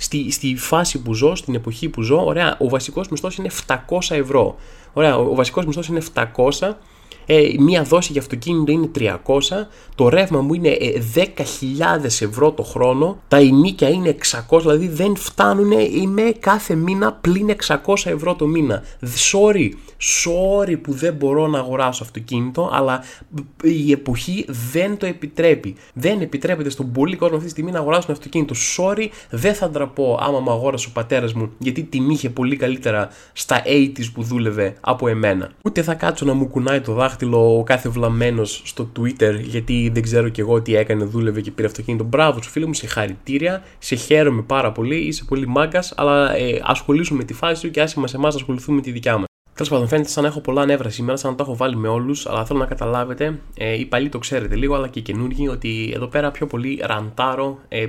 στη, 0.00 0.30
στη 0.30 0.56
φάση 0.56 1.02
που 1.02 1.14
ζω, 1.14 1.34
στην 1.34 1.54
εποχή 1.54 1.88
που 1.88 2.02
ζω, 2.02 2.24
ωραία, 2.24 2.56
ο 2.58 2.68
βασικός 2.68 3.08
μισθός 3.08 3.36
είναι 3.36 3.50
700 3.66 3.76
ευρώ. 4.08 4.56
Ωραία, 4.92 5.16
ο, 5.16 5.30
ο 5.30 5.34
βασικός 5.34 5.66
μισθός 5.66 5.88
είναι 5.88 6.02
700 6.14 6.72
ε, 7.32 7.54
μία 7.58 7.82
δόση 7.82 8.12
για 8.12 8.20
αυτοκίνητο 8.20 8.72
είναι 8.72 8.90
300, 8.98 9.16
το 9.94 10.08
ρεύμα 10.08 10.40
μου 10.40 10.54
είναι 10.54 10.76
10.000 11.14 11.24
ε, 12.02 12.24
ευρώ 12.24 12.52
το 12.52 12.62
χρόνο, 12.62 13.18
τα 13.28 13.36
ενίκια 13.36 13.88
είναι 13.88 14.16
600, 14.50 14.60
δηλαδή 14.60 14.88
δεν 14.88 15.16
φτάνουν, 15.16 15.70
είμαι 15.70 16.32
κάθε 16.40 16.74
μήνα 16.74 17.12
πλην 17.12 17.56
600 17.66 17.76
ευρώ 18.04 18.34
το 18.34 18.46
μήνα. 18.46 18.82
Sorry, 19.32 19.70
sorry 20.00 20.76
που 20.82 20.92
δεν 20.92 21.14
μπορώ 21.14 21.46
να 21.46 21.58
αγοράσω 21.58 22.02
αυτοκίνητο, 22.02 22.70
αλλά 22.72 23.02
η 23.62 23.92
εποχή 23.92 24.44
δεν 24.48 24.96
το 24.96 25.06
επιτρέπει. 25.06 25.74
Δεν 25.94 26.20
επιτρέπεται 26.20 26.70
στον 26.70 26.92
πολύ 26.92 27.16
κόσμο 27.16 27.34
αυτή 27.34 27.46
τη 27.46 27.52
στιγμή 27.52 27.70
να 27.70 27.78
αγοράσουν 27.78 28.10
αυτοκίνητο. 28.12 28.54
Sorry, 28.76 29.06
δεν 29.30 29.54
θα 29.54 29.70
ντραπώ 29.70 30.18
άμα 30.20 30.40
μου 30.40 30.50
αγόρασε 30.50 30.86
ο 30.88 30.92
πατέρας 30.92 31.32
μου, 31.32 31.52
γιατί 31.58 31.82
την 31.82 32.10
είχε 32.10 32.30
πολύ 32.30 32.56
καλύτερα 32.56 33.08
στα 33.32 33.62
80s 33.66 34.12
που 34.12 34.22
δούλευε 34.22 34.74
από 34.80 35.08
εμένα. 35.08 35.50
Ούτε 35.64 35.82
θα 35.82 35.94
κάτσω 35.94 36.24
να 36.24 36.32
μου 36.32 36.48
κουνάει 36.48 36.80
το 36.80 36.92
δάχτυλο 36.92 37.08
δάχτυλο 37.10 37.58
ο 37.58 37.62
κάθε 37.62 37.88
βλαμμένος 37.88 38.62
στο 38.64 38.90
Twitter, 38.98 39.40
γιατί 39.42 39.90
δεν 39.92 40.02
ξέρω 40.02 40.28
κι 40.28 40.40
εγώ 40.40 40.62
τι 40.62 40.74
έκανε, 40.74 41.04
δούλευε 41.04 41.40
και 41.40 41.50
πήρε 41.50 41.66
αυτοκίνητο. 41.68 42.04
Μπράβο 42.04 42.42
σου 42.42 42.50
φίλο 42.50 42.66
μου, 42.66 42.74
συγχαρητήρια. 42.74 43.62
Σε 43.78 43.94
χαίρομαι 43.94 44.42
πάρα 44.42 44.72
πολύ, 44.72 44.96
είσαι 44.96 45.24
πολύ 45.24 45.46
μάγκας, 45.46 45.92
αλλά 45.96 46.36
ε, 46.36 46.60
ασχολήσου 46.62 47.14
με 47.14 47.24
τη 47.24 47.34
φάση 47.34 47.60
σου 47.60 47.70
και 47.70 47.80
άσε 47.80 48.00
μα 48.00 48.06
εμάς 48.14 48.34
ασχοληθούμε 48.34 48.76
με 48.76 48.82
τη 48.82 48.90
δικιά 48.90 49.18
μας. 49.18 49.29
Τέλος 49.60 49.74
πάντων, 49.74 49.88
φαίνεται 49.88 50.08
σαν 50.08 50.22
να 50.22 50.28
έχω 50.28 50.40
πολλά 50.40 50.66
νεύρα 50.66 50.88
σήμερα, 50.88 51.16
σαν 51.16 51.30
να 51.30 51.36
τα 51.36 51.42
έχω 51.42 51.56
βάλει 51.56 51.76
με 51.76 51.88
όλους, 51.88 52.26
αλλά 52.26 52.44
θέλω 52.44 52.58
να 52.58 52.66
καταλάβετε, 52.66 53.38
ε, 53.54 53.78
οι 53.78 53.86
παλιοί 53.86 54.08
το 54.08 54.18
ξέρετε 54.18 54.56
λίγο, 54.56 54.74
αλλά 54.74 54.88
και 54.88 54.98
οι 54.98 55.02
καινούργοι, 55.02 55.48
ότι 55.48 55.92
εδώ 55.94 56.06
πέρα 56.06 56.30
πιο 56.30 56.46
πολύ 56.46 56.80
ραντάρω, 56.82 57.58
ε, 57.68 57.88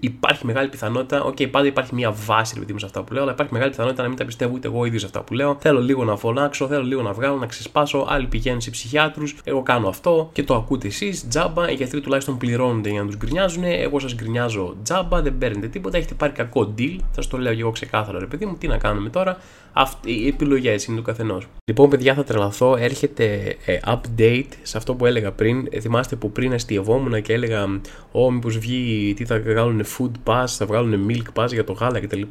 υπάρχει 0.00 0.46
μεγάλη 0.46 0.68
πιθανότητα, 0.68 1.22
ok, 1.22 1.36
okay, 1.38 1.50
πάντα 1.50 1.66
υπάρχει 1.66 1.94
μια 1.94 2.10
βάση 2.10 2.64
ρε 2.68 2.78
σε 2.78 2.86
αυτά 2.86 3.02
που 3.02 3.12
λέω, 3.12 3.22
αλλά 3.22 3.32
υπάρχει 3.32 3.52
μεγάλη 3.52 3.70
πιθανότητα 3.70 4.02
να 4.02 4.08
μην 4.08 4.18
τα 4.18 4.24
πιστεύω 4.24 4.52
ούτε 4.54 4.68
εγώ 4.68 4.80
ο 4.80 4.84
ίδιος 4.84 5.00
σε 5.00 5.06
αυτά 5.06 5.22
που 5.22 5.34
λέω. 5.34 5.56
Θέλω 5.60 5.80
λίγο 5.80 6.04
να 6.04 6.16
φωνάξω, 6.16 6.66
θέλω 6.66 6.82
λίγο 6.82 7.02
να 7.02 7.12
βγάλω, 7.12 7.36
να 7.36 7.46
ξεσπάσω. 7.46 8.06
Άλλοι 8.08 8.26
πηγαίνουν 8.26 8.60
σε 8.60 8.70
ψυχιάτρους, 8.70 9.36
εγώ 9.44 9.62
κάνω 9.62 9.88
αυτό 9.88 10.30
και 10.32 10.42
το 10.42 10.54
ακούτε 10.54 10.86
εσείς. 10.86 11.28
Τζάμπα, 11.28 11.70
οι 11.70 11.74
γιατροί 11.74 12.00
τουλάχιστον 12.00 12.38
πληρώνονται 12.38 12.90
για 12.90 13.00
να 13.00 13.06
τους 13.06 13.16
γκρινιάζουν. 13.16 13.62
Εγώ 13.64 13.98
σας 13.98 14.14
γκρινιάζω 14.14 14.76
τζάμπα, 14.82 15.22
δεν 15.22 15.38
παίρνετε 15.38 15.68
τίποτα, 15.68 15.96
έχετε 15.96 16.14
πάρει 16.14 16.32
κακό 16.32 16.74
deal. 16.78 16.96
Θα 17.12 17.22
το 17.28 17.38
λέω 17.38 17.54
και 17.54 17.60
εγώ 17.60 17.70
ξεκάθαρα, 17.70 18.18
ρε 18.18 18.26
παιδί 18.26 18.46
μου, 18.46 18.56
τι 18.58 18.66
να 18.66 18.78
κάνουμε 18.78 19.08
τώρα. 19.08 19.38
Αυτή, 19.72 20.12
οι 20.12 20.26
επιλογές 20.26 20.84
είναι 20.84 20.96
του 20.96 21.02
καθενός. 21.02 21.46
Λοιπόν, 21.64 21.90
παιδιά, 21.90 22.14
θα 22.14 22.24
τρελαθώ. 22.24 22.76
Έρχεται 22.76 23.56
ε, 23.64 23.78
update 23.86 24.48
σε 24.62 24.76
αυτό 24.76 24.94
που 24.94 25.06
έλεγα 25.06 25.32
πριν. 25.32 25.68
Ε, 25.70 25.80
θυμάστε 25.80 26.16
που 26.16 26.32
πριν 26.32 26.52
αστειευόμουν 26.52 27.22
και 27.22 27.32
έλεγα, 27.32 27.80
Ω, 28.12 28.30
μήπως 28.30 28.58
βγει, 28.58 29.14
τι 29.16 29.24
θα 29.24 29.40
βγάλουν 29.40 29.84
food 29.98 30.32
pass, 30.32 30.44
θα 30.46 30.66
βγάλουν 30.66 31.06
milk 31.10 31.42
pass 31.42 31.48
για 31.48 31.64
το 31.64 31.72
γάλα 31.72 32.00
κτλ. 32.00 32.22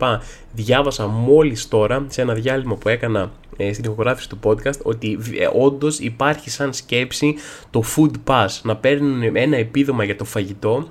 Διάβασα 0.53 1.07
μόλις 1.07 1.67
τώρα 1.67 2.05
σε 2.07 2.21
ένα 2.21 2.33
διάλειμμα 2.33 2.75
που 2.75 2.89
έκανα 2.89 3.31
ε, 3.57 3.73
στην 3.73 3.85
ηχογράφηση 3.85 4.29
του 4.29 4.39
podcast 4.43 4.79
ότι 4.83 5.19
ε, 5.39 5.49
όντως 5.53 5.99
υπάρχει 5.99 6.49
σαν 6.49 6.73
σκέψη 6.73 7.35
το 7.69 7.83
food 7.95 8.11
pass 8.25 8.47
να 8.63 8.75
παίρνουν 8.75 9.35
ένα 9.35 9.57
επίδομα 9.57 10.03
για 10.03 10.15
το 10.15 10.25
φαγητό 10.25 10.87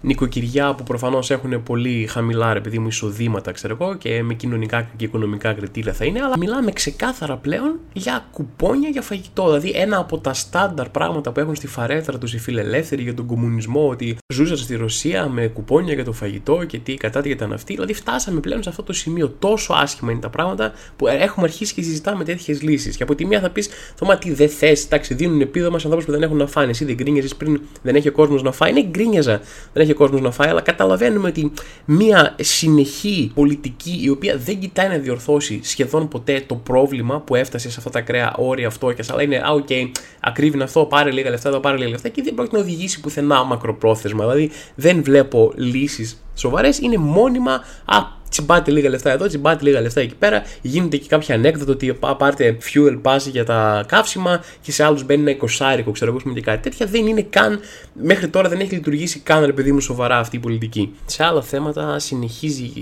νοικοκυριά 0.00 0.74
που 0.74 0.82
προφανώς 0.82 1.30
έχουν 1.30 1.62
πολύ 1.62 2.06
χαμηλά 2.06 2.52
ρε 2.52 2.60
παιδί 2.60 2.78
μου 2.78 2.86
εισοδήματα, 2.86 3.52
ξέρω 3.52 3.76
εγώ, 3.80 3.94
και 3.94 4.22
με 4.22 4.34
κοινωνικά 4.34 4.90
και 4.96 5.04
οικονομικά 5.04 5.52
κριτήρια 5.52 5.92
θα 5.92 6.04
είναι, 6.04 6.20
αλλά 6.20 6.38
μιλάμε 6.38 6.72
ξεκάθαρα 6.72 7.36
πλέον 7.36 7.78
για 7.92 8.26
κουπόνια 8.32 8.88
για 8.88 9.02
φαγητό. 9.02 9.44
Δηλαδή, 9.44 9.72
ένα 9.74 9.98
από 9.98 10.18
τα 10.18 10.34
στάνταρ 10.34 10.88
πράγματα 10.88 11.32
που 11.32 11.40
έχουν 11.40 11.54
στη 11.54 11.66
φαρέτρα 11.66 12.18
τους 12.18 12.34
οι 12.34 12.38
φιλελεύθεροι 12.38 13.02
για 13.02 13.14
τον 13.14 13.26
κομμουνισμό, 13.26 13.88
ότι 13.88 14.16
ζούσαν 14.34 14.56
στη 14.56 14.76
Ρωσία 14.76 15.28
με 15.28 15.46
κουπόνια 15.46 15.94
για 15.94 16.04
το 16.04 16.12
φαγητό 16.12 16.64
και 16.64 16.78
τι 16.78 16.94
κατά 16.94 17.20
τι 17.20 17.30
ήταν 17.30 17.52
αυτοί. 17.52 17.74
Δηλαδή, 17.74 17.92
φτάσαμε 17.92 18.40
πλέον 18.40 18.62
σε 18.62 18.68
αυτό 18.68 18.82
το 18.82 18.92
σημείο. 18.92 19.28
Τόσο 19.38 19.72
άσχημα 19.72 20.10
είναι 20.10 20.20
τα 20.20 20.30
πράγματα 20.30 20.72
που 20.96 21.06
έχουμε 21.06 21.46
αρχίσει 21.46 21.74
και 21.74 21.82
συζητάμε 21.82 22.24
τέτοιες 22.24 22.62
λύσεις. 22.62 22.96
Και 22.96 23.02
από 23.02 23.14
τη 23.14 23.26
μία 23.26 23.40
θα 23.40 23.50
πεις, 23.50 23.68
Θωμά, 23.94 24.18
τι 24.18 24.32
δεν 24.32 24.48
θες, 24.48 24.84
εντάξει, 24.84 25.14
δίνουν 25.14 25.40
επίδομα 25.40 25.78
σε 25.78 25.84
ανθρώπους 25.84 26.04
που 26.04 26.12
δεν 26.12 26.22
έχουν 26.22 26.36
να 26.36 26.46
φάνε. 26.46 26.70
Εσύ 26.70 26.84
δεν 26.84 26.94
γκρίνιαζες 26.94 27.34
πριν 27.34 27.60
δεν 27.82 27.94
έχει 27.94 28.08
ο 28.08 28.12
κόσμος 28.12 28.42
να 28.42 28.52
φάει. 28.52 28.72
Ναι, 28.72 28.82
γκρίνιαζα. 28.82 29.40
Δεν 29.72 29.82
έχει 29.82 29.89
ο 29.92 29.94
κόσμος 29.94 30.20
να 30.20 30.30
φάει, 30.30 30.48
αλλά 30.48 30.60
καταλαβαίνουμε 30.60 31.28
ότι 31.28 31.52
μια 31.84 32.34
συνεχής 32.40 33.30
πολιτική 33.34 33.98
η 34.02 34.08
οποία 34.08 34.36
δεν 34.36 34.58
κοιτάει 34.58 34.88
να 34.88 34.96
διορθώσει 34.96 35.60
σχεδόν 35.62 36.08
ποτέ 36.08 36.44
το 36.46 36.54
πρόβλημα 36.54 37.20
που 37.20 37.34
έφτασε 37.34 37.70
σε 37.70 37.74
αυτά 37.78 37.90
τα 37.90 37.98
ακραία 37.98 38.34
όρια 38.36 38.70
φτώχειας, 38.70 39.10
αλλά 39.10 39.22
είναι, 39.22 39.36
α, 39.36 39.50
ok, 39.50 39.66
okay, 39.68 39.90
ακρίβυνε 40.20 40.62
αυτό, 40.62 40.84
πάρε 40.84 41.10
λίγα 41.10 41.30
λεφτά, 41.30 41.48
εδώ 41.48 41.60
πάρε 41.60 41.76
λίγα 41.76 41.90
λεφτά 41.90 42.08
και 42.08 42.22
δεν 42.22 42.34
πρόκειται 42.34 42.56
να 42.56 42.62
οδηγήσει 42.62 43.00
πουθενά 43.00 43.44
μακροπρόθεσμα. 43.44 44.24
Δηλαδή 44.24 44.50
δεν 44.74 45.02
βλέπω 45.02 45.52
λύσεις 45.56 46.22
σοβαρές, 46.34 46.78
είναι 46.78 46.96
μόνιμα, 46.96 47.52
α, 47.84 48.18
τσιμπάτε 48.30 48.70
λίγα 48.70 48.88
λεφτά 48.88 49.10
εδώ, 49.10 49.26
τσιμπάτε 49.26 49.64
λίγα 49.64 49.80
λεφτά 49.80 50.00
εκεί 50.00 50.14
πέρα. 50.14 50.42
Γίνεται 50.62 50.96
και 50.96 51.08
κάποια 51.08 51.34
ανέκδοτο 51.34 51.72
ότι 51.72 51.98
πάρτε 52.18 52.58
fuel 52.72 53.00
pass 53.02 53.20
για 53.30 53.44
τα 53.44 53.84
καύσιμα 53.88 54.42
και 54.60 54.72
σε 54.72 54.84
άλλους 54.84 55.04
μπαίνει 55.04 55.20
ένα 55.20 55.30
εικοσάρικο, 55.30 55.90
ξέρω 55.90 56.10
εγώ, 56.10 56.32
και 56.34 56.40
κάτι 56.40 56.62
τέτοια. 56.62 56.86
Δεν 56.86 57.06
είναι 57.06 57.22
καν, 57.22 57.60
μέχρι 58.02 58.28
τώρα 58.28 58.48
δεν 58.48 58.60
έχει 58.60 58.74
λειτουργήσει 58.74 59.18
καν, 59.18 59.44
ρε 59.44 59.52
παιδί 59.52 59.72
μου, 59.72 59.80
σοβαρά 59.80 60.18
αυτή 60.18 60.36
η 60.36 60.40
πολιτική. 60.40 60.94
Σε 61.06 61.24
άλλα 61.24 61.42
θέματα 61.42 61.98
συνεχίζει 61.98 62.72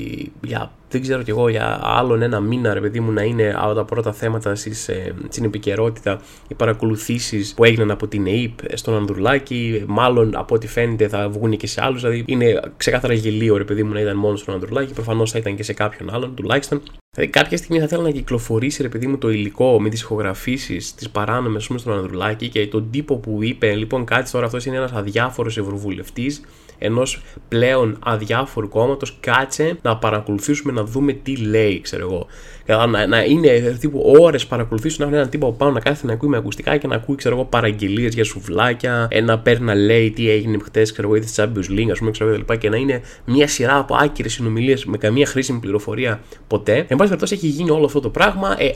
για 0.42 0.70
δεν 0.90 1.00
ξέρω 1.00 1.22
κι 1.22 1.30
εγώ 1.30 1.48
για 1.48 1.80
άλλον 1.82 2.22
ένα 2.22 2.40
μήνα, 2.40 2.74
ρε 2.74 2.80
παιδί 2.80 3.00
μου, 3.00 3.12
να 3.12 3.22
είναι 3.22 3.54
από 3.56 3.74
τα 3.74 3.84
πρώτα 3.84 4.12
θέματα 4.12 4.54
στις, 4.54 4.88
ε, 4.88 5.14
στην 5.28 5.44
επικαιρότητα 5.44 6.20
οι 6.48 6.54
παρακολουθήσεις 6.54 7.54
που 7.54 7.64
έγιναν 7.64 7.90
από 7.90 8.06
την 8.06 8.26
ΕΕΠ 8.26 8.58
στον 8.74 8.94
Ανδρουλάκη. 8.94 9.84
Μάλλον 9.86 10.36
από 10.36 10.54
ό,τι 10.54 10.66
φαίνεται 10.66 11.08
θα 11.08 11.28
βγουν 11.28 11.56
και 11.56 11.66
σε 11.66 11.84
άλλους. 11.84 12.00
Δηλαδή 12.00 12.24
είναι 12.26 12.60
ξεκάθαρα 12.76 13.12
γελίο, 13.12 13.56
ρε 13.56 13.64
παιδί 13.64 13.82
μου, 13.82 13.92
να 13.92 14.00
ήταν 14.00 14.16
μόνο 14.16 14.36
στον 14.36 14.54
Ανδρουλάκη. 14.54 14.92
Προφανώς 14.92 15.30
θα 15.30 15.38
ήταν 15.38 15.56
και 15.56 15.62
σε 15.62 15.72
κάποιον 15.72 16.14
άλλον 16.14 16.34
τουλάχιστον. 16.34 16.82
Δηλαδή, 17.18 17.36
κάποια 17.38 17.56
στιγμή 17.56 17.80
θα 17.80 17.88
θέλω 17.88 18.02
να 18.02 18.10
κυκλοφορήσει 18.10 18.82
ρε 18.82 18.88
παιδί 18.88 19.06
μου 19.06 19.18
το 19.18 19.30
υλικό 19.30 19.80
με 19.80 19.88
τις 19.88 20.00
ηχογραφήσεις, 20.00 20.94
τις 20.94 21.10
παράνομες 21.10 21.64
στον 21.64 21.92
Ανδρουλάκη 21.92 22.48
και 22.48 22.66
τον 22.66 22.90
τύπο 22.90 23.16
που 23.16 23.38
είπε, 23.42 23.74
λοιπόν, 23.74 24.04
κάτι 24.04 24.30
τώρα 24.30 24.46
αυτός 24.46 24.64
είναι 24.64 24.76
ένας 24.76 24.92
αδιάφορος 24.92 25.58
ευρωβουλευτής 25.58 26.40
ενός 26.78 27.22
πλέον 27.48 27.98
αδιάφορου 28.04 28.68
κόμματος, 28.68 29.16
κάτσε 29.20 29.78
να 29.82 29.96
παρακολουθήσουμε 29.96 30.72
να 30.72 30.84
δούμε 30.84 31.12
τι 31.12 31.36
λέει, 31.36 31.80
ξέρω 31.80 32.02
εγώ. 32.02 32.26
Να, 32.88 33.06
να 33.06 33.24
είναι 33.24 33.76
τύπου 33.80 34.14
ώρες 34.20 34.46
παρακολουθήσουν 34.46 34.98
να 34.98 35.04
έχουν 35.04 35.16
έναν 35.16 35.30
τύπο 35.30 35.46
από 35.46 35.56
πάνω 35.56 35.72
να 35.72 35.80
κάθεται 35.80 36.06
να 36.06 36.12
ακούει 36.12 36.28
με 36.28 36.36
ακουστικά 36.36 36.76
και 36.76 36.86
να 36.86 36.94
ακούει, 36.94 37.16
ξέρω 37.16 37.34
εγώ, 37.34 37.44
παραγγελίες 37.44 38.14
για 38.14 38.24
σουβλάκια, 38.24 39.08
ένα 39.10 39.38
παίρνει 39.38 39.64
να 39.64 39.74
λέει 39.74 40.10
τι 40.10 40.30
έγινε 40.30 40.58
χτες, 40.64 40.92
ξέρω 40.92 41.08
εγώ, 41.08 41.16
ή 41.16 41.20
τη 41.20 41.32
Champions 41.36 41.78
League, 41.78 41.90
ας 41.90 41.98
πούμε, 41.98 42.10
ξέρω 42.10 42.30
εγώ, 42.30 42.56
και 42.56 42.68
να 42.68 42.76
είναι 42.76 43.00
μια 43.24 43.48
σειρά 43.48 43.78
από 43.78 43.96
άκυρες 44.00 44.32
συνομιλίες 44.32 44.84
με 44.84 44.96
καμία 44.96 45.26
χρήσιμη 45.26 45.58
πληροφορία 45.58 46.20
ποτέ. 46.46 46.84
Εν 46.88 46.96
πάση 47.08 47.26
περιπτώσει 47.26 47.34
έχει 47.34 47.46
γίνει 47.46 47.70
όλο 47.70 47.84
αυτό 47.84 48.00
το 48.00 48.08
πράγμα. 48.08 48.56
Ε, 48.58 48.70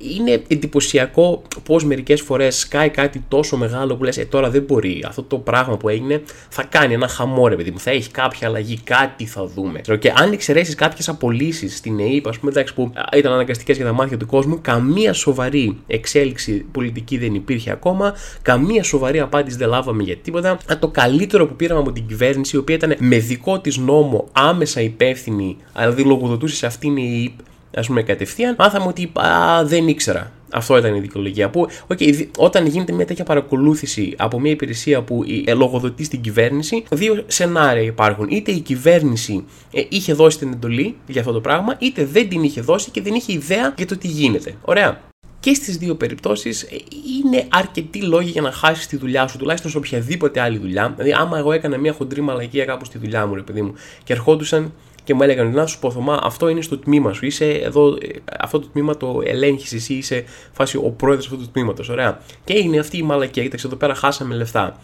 είναι 0.00 0.42
εντυπωσιακό 0.48 1.42
πώς 1.62 1.84
μερικές 1.84 2.20
φορές 2.20 2.58
σκάει 2.58 2.88
κάτι 2.88 3.24
τόσο 3.28 3.56
μεγάλο 3.56 3.96
που 3.96 4.04
λες: 4.04 4.18
Ε, 4.18 4.24
τώρα 4.24 4.50
δεν 4.50 4.62
μπορεί. 4.62 5.04
Αυτό 5.06 5.22
το 5.22 5.38
πράγμα 5.38 5.76
που 5.76 5.88
έγινε 5.88 6.22
θα 6.48 6.62
κάνει 6.62 6.94
ένα 6.94 7.08
χαμό, 7.08 7.48
ρε 7.48 7.56
παιδί 7.56 7.70
μου. 7.70 7.78
Θα 7.78 7.90
έχει 7.90 8.10
κάποια 8.10 8.48
αλλαγή, 8.48 8.80
κάτι 8.84 9.26
θα 9.26 9.46
δούμε. 9.46 9.80
Και 9.98 10.12
αν 10.16 10.32
εξαιρέσεις 10.32 10.74
κάποιες 10.74 11.08
απολύσεις 11.08 11.76
στην 11.76 12.00
ΕΕΠ, 12.00 12.28
ας 12.28 12.38
πούμε, 12.38 12.50
εντάξει, 12.50 12.74
που 12.74 12.92
ήταν 13.16 13.32
αναγκαστικές 13.32 13.76
για 13.76 13.86
τα 13.86 13.92
μάτια 13.92 14.16
του 14.16 14.26
κόσμου, 14.26 14.58
καμία 14.60 15.12
σοβαρή 15.12 15.78
εξέλιξη 15.86 16.64
πολιτική 16.72 17.18
δεν 17.18 17.34
υπήρχε 17.34 17.70
ακόμα. 17.70 18.14
Καμία 18.42 18.82
σοβαρή 18.82 19.20
απάντηση 19.20 19.56
δεν 19.56 19.68
λάβαμε 19.68 20.02
για 20.02 20.16
τίποτα. 20.16 20.58
Το 20.78 20.88
καλύτερο 20.88 21.46
που 21.46 21.56
πήραμε 21.56 21.80
από 21.80 21.92
την 21.92 22.06
κυβέρνηση, 22.06 22.56
η 22.56 22.58
οποία 22.58 22.74
ήταν 22.74 22.94
με 22.98 23.18
δικό 23.18 23.58
της 23.60 23.76
νόμο 23.76 24.28
άμεσα 24.32 24.80
υπεύθυνη, 24.80 25.56
δηλαδή 25.76 26.02
λογοδοτούσε 26.02 26.54
σε 26.54 26.66
αυτήν 26.66 26.96
η 26.96 27.22
ΕΕΠ 27.24 27.48
ας 27.76 27.86
πούμε 27.86 28.02
κατευθείαν, 28.02 28.54
μάθαμε 28.58 28.86
ότι 28.86 29.12
α, 29.14 29.64
δεν 29.64 29.88
ήξερα. 29.88 30.32
Αυτό 30.52 30.76
ήταν 30.76 30.94
η 30.94 31.00
δικαιολογία. 31.00 31.50
Που, 31.50 31.68
okay, 31.88 32.26
όταν 32.36 32.66
γίνεται 32.66 32.92
μια 32.92 33.06
τέτοια 33.06 33.24
παρακολούθηση 33.24 34.14
από 34.18 34.40
μια 34.40 34.50
υπηρεσία 34.50 35.02
που 35.02 35.24
ε, 35.44 35.54
λογοδοτεί 35.54 36.04
στην 36.04 36.20
κυβέρνηση, 36.20 36.84
δύο 36.90 37.24
σενάρια 37.26 37.82
υπάρχουν. 37.82 38.26
Είτε 38.30 38.50
η 38.50 38.60
κυβέρνηση 38.60 39.44
ε, 39.72 39.82
είχε 39.88 40.12
δώσει 40.12 40.38
την 40.38 40.52
εντολή 40.52 40.96
για 41.06 41.20
αυτό 41.20 41.32
το 41.32 41.40
πράγμα, 41.40 41.76
είτε 41.78 42.04
δεν 42.04 42.28
την 42.28 42.42
είχε 42.42 42.60
δώσει 42.60 42.90
και 42.90 43.02
δεν 43.02 43.14
είχε 43.14 43.32
ιδέα 43.32 43.74
για 43.76 43.86
το 43.86 43.96
τι 43.96 44.08
γίνεται. 44.08 44.54
Ωραία. 44.62 45.00
Και 45.40 45.54
στις 45.54 45.76
δύο 45.76 45.94
περιπτώσεις 45.94 46.62
ε, 46.62 46.76
είναι 47.24 47.46
αρκετοί 47.48 48.02
λόγοι 48.02 48.30
για 48.30 48.42
να 48.42 48.52
χάσεις 48.52 48.86
τη 48.86 48.96
δουλειά 48.96 49.26
σου, 49.26 49.38
τουλάχιστον 49.38 49.70
σε 49.70 49.76
οποιαδήποτε 49.76 50.40
άλλη 50.40 50.58
δουλειά. 50.58 50.92
Δηλαδή, 50.96 51.12
άμα 51.18 51.38
εγώ 51.38 51.52
έκανα 51.52 51.78
μια 51.78 51.92
χοντρή 51.92 52.20
μαλακία 52.20 52.64
κάπου 52.64 52.84
στη 52.84 52.98
δουλειά 52.98 53.26
μου, 53.26 53.34
ρε 53.34 53.42
παιδί 53.42 53.62
μου, 53.62 53.74
και 54.04 54.12
ερχόντουσαν 54.12 54.72
και 55.10 55.16
μου 55.16 55.22
έλεγαν 55.22 55.52
να 55.52 55.66
σου 55.66 55.78
πω 55.78 55.90
Θωμά 55.90 56.20
αυτό 56.22 56.48
είναι 56.48 56.60
στο 56.60 56.78
τμήμα 56.78 57.12
σου, 57.12 57.26
είσαι 57.26 57.50
εδώ, 57.50 57.98
αυτό 58.40 58.60
το 58.60 58.66
τμήμα 58.72 58.96
το 58.96 59.22
ελέγχεις 59.24 59.72
εσύ, 59.72 59.94
είσαι 59.94 60.24
φάση 60.52 60.76
ο 60.76 60.94
πρόεδρος 60.96 61.26
αυτού 61.26 61.38
του 61.38 61.50
τμήματος, 61.52 61.88
ωραία. 61.88 62.20
Και 62.44 62.54
έγινε 62.54 62.78
αυτή 62.78 62.96
η 62.98 63.02
μαλακία, 63.02 63.42
κοίταξε 63.42 63.66
εδώ 63.66 63.76
πέρα 63.76 63.94
χάσαμε 63.94 64.34
λεφτά. 64.34 64.76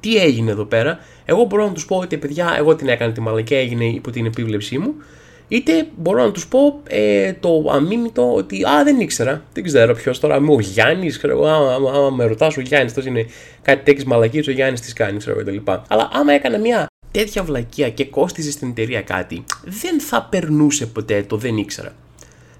Τι 0.00 0.16
έγινε 0.16 0.50
εδώ 0.50 0.64
πέρα, 0.64 0.98
εγώ 1.24 1.44
μπορώ 1.44 1.66
να 1.66 1.72
τους 1.72 1.86
πω 1.86 1.96
ότι 1.96 2.16
παιδιά, 2.16 2.54
εγώ 2.58 2.74
την 2.74 2.88
έκανα 2.88 3.12
τη 3.12 3.20
μαλακία, 3.20 3.58
έγινε 3.58 3.84
υπό 3.84 4.10
την 4.10 4.26
επίβλεψή 4.26 4.78
μου. 4.78 4.94
Είτε 5.48 5.86
μπορώ 5.96 6.24
να 6.24 6.32
τους 6.32 6.46
πω 6.46 6.80
ε, 6.88 7.32
το 7.32 7.70
αμήμητο 7.70 8.34
ότι 8.34 8.64
Α, 8.64 8.84
δεν 8.84 9.00
ήξερα. 9.00 9.42
Δεν 9.52 9.64
ξέρω 9.64 9.94
ποιος 9.94 10.20
τώρα. 10.20 10.36
Είμαι 10.36 10.52
ο 10.52 10.60
Γιάννης, 10.60 11.16
ξέρω 11.16 11.32
εγώ. 11.32 11.46
Άμα, 11.46 11.90
άμα 11.90 12.10
με 12.10 12.24
ρωτάς, 12.24 12.56
ο 12.56 12.60
Γιάννης, 12.60 12.94
τόσο 12.94 13.08
είναι 13.08 13.26
κάτι 13.62 13.84
τέτοιες 13.84 14.04
μαλακίες, 14.04 14.46
ο 14.46 14.50
Γιάννης 14.50 14.80
τις 14.80 14.92
κάνει, 14.92 15.18
ξέρω 15.18 15.38
εγώ 15.38 15.50
κτλ. 15.50 15.70
Αλλά 15.88 16.08
άμα 16.12 16.32
έκανα 16.32 16.58
μια 16.58 16.86
τέτοια 17.14 17.42
βλακεία 17.42 17.90
και 17.90 18.04
κόστιζε 18.04 18.50
στην 18.50 18.68
εταιρεία 18.68 19.02
κάτι, 19.02 19.44
δεν 19.64 20.00
θα 20.00 20.22
περνούσε 20.22 20.86
ποτέ 20.86 21.22
το 21.22 21.36
δεν 21.36 21.56
ήξερα. 21.56 21.92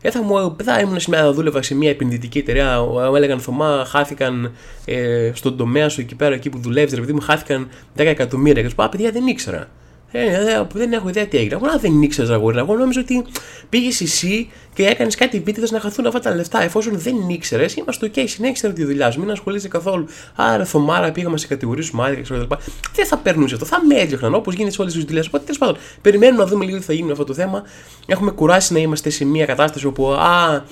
Ε, 0.01 0.11
θα 0.11 0.23
μου 0.23 0.57
θα 0.63 0.81
ήμουν 0.81 1.01
σήμερα, 1.01 1.33
δούλευα 1.33 1.63
σε 1.63 1.75
μια 1.75 1.91
επενδυτική 1.91 2.39
εταιρεία. 2.39 2.81
Μου 2.81 3.15
έλεγαν 3.15 3.41
Θωμά, 3.41 3.85
χάθηκαν 3.89 4.53
ε, 4.85 5.31
στον 5.35 5.57
τομέα 5.57 5.89
σου 5.89 6.01
εκεί 6.01 6.15
πέρα, 6.15 6.35
εκεί 6.35 6.51
που 6.51 6.59
δουλεύεις, 6.59 6.93
επειδή 6.93 7.13
μου 7.13 7.21
χάθηκαν 7.21 7.69
10 7.97 8.05
εκατομμύρια. 8.05 8.63
Και 8.63 8.69
σου 8.69 8.75
πω, 8.75 8.89
παιδιά, 8.91 9.11
δεν 9.11 9.27
ήξερα. 9.27 9.69
Ε, 10.17 10.67
δεν 10.75 10.93
έχω 10.93 11.09
ιδέα 11.09 11.27
τι 11.27 11.37
έγινε. 11.37 11.55
Εγώ 11.55 11.79
δεν 11.79 12.03
ήξερα 12.03 12.35
αγόρι. 12.35 12.59
Εγώ 12.59 12.77
νόμιζα 12.77 13.01
ότι 13.01 13.25
πήγες 13.69 14.01
εσύ 14.01 14.51
και 14.75 14.87
έκανες 14.87 15.15
κάτι 15.15 15.37
επίτηδες 15.37 15.71
να 15.71 15.81
χαθούν 15.81 16.07
αυτά 16.07 16.21
τα 16.21 16.35
λεφτά. 16.35 16.63
Εφόσον 16.63 16.99
δεν 16.99 17.29
ήξερες, 17.29 17.75
είμαστε 17.75 18.11
OK, 18.15 18.25
συνέχισε 18.27 18.73
τη 18.73 18.85
δουλειά 18.85 19.11
σου. 19.11 19.21
Μην 19.21 19.31
ασχολείσαι 19.31 19.69
καθόλου. 19.69 20.07
Άρα, 20.35 20.65
θωμάρα, 20.65 21.13
πήγαμε 21.13 21.37
σε 21.37 21.47
κατηγορίες 21.47 21.91
μάδια 21.91 22.23
κτλ. 22.23 22.55
Δεν 22.95 23.07
θα 23.07 23.17
περνούσε 23.17 23.55
αυτό. 23.55 23.67
Θα 23.67 23.85
με 23.87 23.95
έδιωχναν 23.95 24.35
όπως 24.35 24.55
γίνεται 24.55 24.75
σε 24.75 24.81
όλες 24.81 24.95
τις 24.95 25.05
δουλειές. 25.05 25.27
Οπότε 25.27 25.45
τέλος 25.45 25.59
πάντων, 25.59 25.77
περιμένουμε 26.03 26.43
να 26.43 26.49
δούμε 26.49 26.65
λίγο 26.65 26.79
τι 26.79 26.85
θα 26.85 26.93
γίνει 26.93 27.07
με 27.07 27.13
αυτό 27.13 27.25
το 27.25 27.35
θέμα. 27.35 27.63
Έχουμε 28.07 28.31
κουράσει 28.31 28.73
να 28.73 28.79
είμαστε 28.79 29.11
σε 29.11 29.25
μια 29.25 29.47
κατάσταση 29.47 29.87
όπου 29.87 30.13
α, 30.13 30.65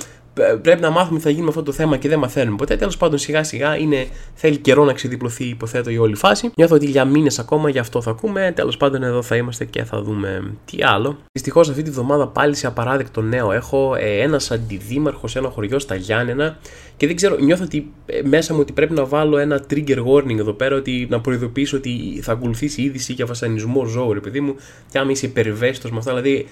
πρέπει 0.63 0.81
να 0.81 0.91
μάθουμε 0.91 1.19
τι 1.19 1.25
θα 1.25 1.31
γίνει 1.31 1.43
με 1.43 1.49
αυτό 1.49 1.63
το 1.63 1.73
θέμα 1.73 1.97
και 1.97 2.09
δεν 2.09 2.19
μαθαίνουμε 2.19 2.57
ποτέ. 2.57 2.77
Τέλος 2.77 2.97
πάντων, 2.97 3.19
σιγά 3.19 3.43
σιγά 3.45 3.77
είναι, 3.77 4.07
θέλει 4.35 4.57
καιρό 4.57 4.85
να 4.85 4.93
ξεδιπλωθεί, 4.93 5.45
υποθέτω, 5.45 5.91
η 5.91 5.99
όλη 5.99 6.15
φάση. 6.15 6.51
Νιώθω 6.57 6.75
ότι 6.75 6.87
για 6.87 7.05
μήνες 7.05 7.39
ακόμα 7.39 7.69
γι' 7.69 7.79
αυτό 7.79 8.03
θα 8.03 8.11
ακούμε. 8.11 8.53
Τέλος 8.57 8.77
πάντων, 8.77 9.03
εδώ 9.03 9.23
θα 9.23 9.37
είμαστε 9.37 9.65
και 9.65 9.85
θα 9.85 10.03
δούμε 10.03 10.55
τι 10.65 10.83
άλλο. 10.83 11.19
Δυστυχώς, 11.33 11.69
αυτή 11.69 11.83
τη 11.83 11.91
βδομάδα 11.91 12.29
πάλι 12.29 12.55
σε 12.55 12.67
απαράδεκτο 12.67 13.21
νέο 13.21 13.53
έχω 13.53 13.95
ε, 13.99 14.21
ένας 14.23 14.51
αντιδήμαρχος 14.51 15.31
σε 15.31 15.39
ένα 15.39 15.49
χωριό 15.49 15.79
στα 15.79 15.95
Γιάννενα 15.95 16.59
και 17.03 17.09
δεν 17.09 17.17
ξέρω, 17.17 17.37
νιώθω 17.37 17.65
ότι 17.65 17.93
ε, 18.07 18.21
μέσα 18.25 18.55
μου 18.55 18.61
ότι 18.61 18.73
πρέπει 18.73 18.93
να 18.93 19.05
βάλω 19.05 19.39
ένα 19.39 19.65
trigger 19.71 20.05
warning 20.05 20.39
εδώ 20.39 20.53
πέρα, 20.53 20.77
ότι 20.77 21.07
να 21.11 21.21
προειδοποιήσω 21.21 21.77
ότι 21.77 22.21
θα 22.23 22.33
ακολουθήσει 22.33 22.83
είδηση 22.83 23.13
για 23.13 23.27
βασανισμό 23.27 23.85
ζώου, 23.85 24.13
ρε 24.13 24.21
παιδί 24.21 24.41
μου, 24.41 24.57
και 24.91 24.99
άμα 24.99 25.11
είσαι 25.11 25.27
υπερβέστος 25.27 25.91
με 25.91 25.99
αυτά, 25.99 26.15
δηλαδή 26.15 26.47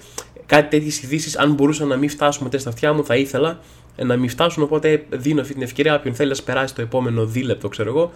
κάτι 0.46 0.76
τέτοιες 0.76 1.02
ειδήσεις, 1.02 1.38
αν 1.38 1.52
μπορούσαν 1.52 1.88
να 1.88 1.96
μην 1.96 2.08
φτάσουν 2.08 2.42
ποτέ 2.42 2.58
στα 2.58 2.68
αυτιά 2.68 2.92
μου, 2.92 3.04
θα 3.04 3.16
ήθελα 3.16 3.60
να 3.96 4.16
μην 4.16 4.28
φτάσουν. 4.28 4.62
Οπότε 4.62 5.04
δίνω 5.10 5.40
αυτή 5.40 5.52
την 5.52 5.62
ευκαιρία. 5.62 5.94
Όποιον 5.94 6.14
θέλει 6.14 6.30
να 6.30 6.42
περάσει 6.44 6.74
το 6.74 6.82
επόμενο 6.82 7.26
δίλεπτο, 7.26 7.68
ξέρω 7.68 7.88
εγώ. 7.88 8.12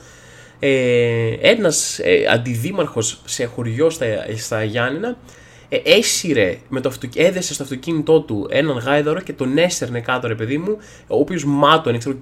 Ε, 0.59 1.37
Ένας 1.41 1.99
ε, 1.99 2.27
αντιδήμαρχος 2.33 3.21
σε 3.25 3.45
χωριό 3.45 3.91
στα, 3.91 4.07
στα 4.37 4.65
Γιάννηνα 4.65 5.09
ε, 5.09 5.15
έσυρε 5.85 6.59
με 6.69 6.81
το 6.81 6.89
αυτοκίνητο, 6.89 7.31
έδεσε 7.31 7.55
στο 7.55 7.63
αυτοκίνητό 7.63 8.21
του 8.21 8.47
έναν 8.51 8.77
γάιδαρο 8.77 9.21
και 9.21 9.33
τον 9.33 9.59
έσερνε 9.59 10.01
κάτω, 10.01 10.29
ρε 10.29 10.35
παιδί 10.35 10.59
μου, 10.59 10.77
ο 11.07 11.19
οποίος 11.19 11.45
μάτωνε, 11.45 11.99
ξέρω, 11.99 12.17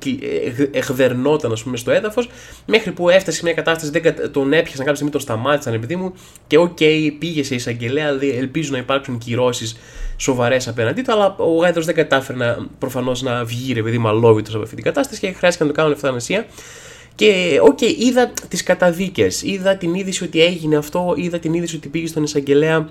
γδερνόταν, 0.71 1.53
ας 1.53 1.62
πούμε, 1.62 1.77
στο 1.77 1.91
έδαφος, 1.91 2.29
μέχρι 2.67 2.93
που 2.93 3.09
έφτασε 3.09 3.37
σε 3.37 3.45
μια 3.45 3.55
κατάσταση, 3.55 3.91
δεν 3.91 4.33
τον 4.33 4.53
έπιασαν 4.53 4.79
κάποια 4.79 4.95
στιγμή, 4.95 5.12
τον 5.12 5.21
σταμάτησαν, 5.21 5.73
ρε 5.73 5.79
παιδί 5.79 5.97
μου, 5.97 6.12
και 6.47 6.59
ok, 6.59 6.77
okay, 6.81 7.11
πήγε 7.19 7.43
σε 7.43 7.55
εισαγγελέα, 7.55 8.15
δηλαδή 8.15 8.38
ελπίζω 8.38 8.73
να 8.73 8.79
υπάρξουν 8.79 9.19
κυρώσεις 9.19 9.77
σοβαρές 10.17 10.69
απέναντί 10.69 11.03
του, 11.03 11.12
αλλά 11.12 11.35
ο 11.38 11.57
γάιδαρος 11.57 11.87
δεν 11.87 11.95
κατάφερε 11.95 12.57
προφανώς 12.79 13.23
να 13.23 13.45
βγει, 13.45 13.73
ρε 13.73 13.83
παιδί 13.83 13.99
μου, 13.99 14.09
αλώβητος 14.09 14.55
από 14.55 14.62
αυτή 14.62 14.75
την 14.75 14.85
κατάσταση 14.85 15.21
και 15.21 15.33
χρειάστηκε 15.33 15.65
να 15.65 15.71
το 15.71 15.77
κάνουν 15.77 15.93
ευθανασία. 15.93 16.47
Και 17.15 17.59
ok, 17.62 17.79
okay, 17.81 17.95
είδα 17.99 18.33
τις 18.49 18.62
καταδίκες, 18.62 19.43
είδα 19.43 19.77
την 19.77 19.95
είδηση 19.95 20.25
ότι 20.25 20.43
έγινε 20.43 20.77
αυτό, 20.77 21.15
είδα 21.17 21.38
την 21.38 21.55
είδηση 21.55 21.77
ότι 21.77 21.88
πήγε 21.88 22.07
στον 22.07 22.23
εισαγγελέα 22.23 22.88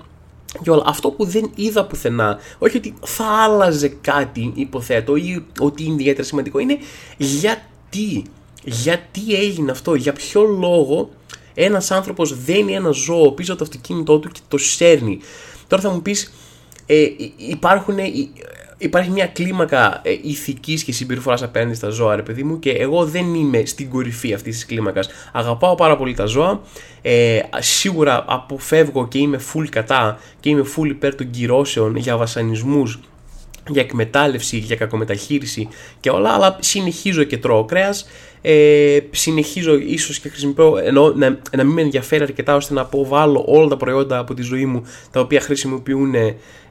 και 0.62 0.70
όλα. 0.70 0.82
Αυτό 0.86 1.10
που 1.10 1.24
δεν 1.24 1.50
είδα 1.54 1.84
πουθενά, 1.84 2.38
όχι 2.58 2.76
ότι 2.76 2.94
θα 3.04 3.24
άλλαζε 3.24 3.88
κάτι, 3.88 4.52
υποθέτω, 4.54 5.16
ή 5.16 5.44
ότι 5.58 5.84
είναι 5.84 5.94
ιδιαίτερα 5.94 6.26
σημαντικό, 6.26 6.58
είναι 6.58 6.78
γιατί. 7.16 8.24
Γιατί 8.64 9.34
έγινε 9.34 9.70
αυτό, 9.70 9.94
για 9.94 10.12
ποιο 10.12 10.42
λόγο 10.42 11.10
ένας 11.54 11.90
άνθρωπος 11.90 12.44
δένει 12.44 12.74
ένα 12.74 12.90
ζώο 12.90 13.32
πίσω 13.32 13.52
από 13.52 13.64
το 13.64 13.68
αυτοκίνητό 13.70 14.18
του 14.18 14.28
και 14.28 14.40
το 14.48 14.58
σέρνει. 14.58 15.18
Τώρα 15.66 15.82
θα 15.82 15.90
μου 15.90 16.02
πεις, 16.02 16.32
ε, 16.86 17.06
υπάρχουν 17.36 17.98
υπάρχει 18.82 19.10
μια 19.10 19.26
κλίμακα 19.26 20.00
ε, 20.02 20.10
ηθικής 20.22 20.84
και 20.84 20.92
συμπεριφοράς 20.92 21.42
απέναντι 21.42 21.74
στα 21.74 21.88
ζώα, 21.88 22.16
ρε 22.16 22.22
παιδί 22.22 22.42
μου, 22.42 22.58
και 22.58 22.70
εγώ 22.70 23.04
δεν 23.04 23.34
είμαι 23.34 23.64
στην 23.64 23.90
κορυφή 23.90 24.34
αυτής 24.34 24.54
της 24.54 24.66
κλίμακας. 24.66 25.08
Αγαπάω 25.32 25.74
πάρα 25.74 25.96
πολύ 25.96 26.14
τα 26.14 26.24
ζώα. 26.24 26.60
Ε, 27.02 27.40
σίγουρα 27.58 28.24
αποφεύγω 28.28 29.08
και 29.08 29.18
είμαι 29.18 29.40
full 29.52 29.66
κατά 29.70 30.18
και 30.40 30.48
είμαι 30.48 30.64
full 30.76 30.86
υπέρ 30.86 31.14
των 31.14 31.30
κυρώσεων 31.30 31.96
για 31.96 32.16
βασανισμούς 32.16 32.98
για 33.68 33.82
εκμετάλλευση, 33.82 34.56
για 34.56 34.76
κακομεταχείριση 34.76 35.68
και 36.00 36.10
όλα, 36.10 36.30
αλλά 36.30 36.56
συνεχίζω 36.60 37.24
και 37.24 37.38
τρώω 37.38 37.64
κρέας, 37.64 38.06
ε, 38.42 38.98
συνεχίζω 39.10 39.74
ίσως 39.74 40.18
και 40.18 40.28
χρησιμοποιώ, 40.28 40.78
ενώ 40.84 41.12
να, 41.16 41.38
να 41.56 41.64
μην 41.64 41.72
με 41.72 41.80
ενδιαφέρει 41.80 42.22
αρκετά 42.22 42.54
ώστε 42.54 42.74
να 42.74 42.80
αποβάλω 42.80 43.44
όλα 43.46 43.68
τα 43.68 43.76
προϊόντα 43.76 44.18
από 44.18 44.34
τη 44.34 44.42
ζωή 44.42 44.66
μου 44.66 44.82
τα 45.10 45.20
οποία 45.20 45.40
χρησιμοποιούν 45.40 46.14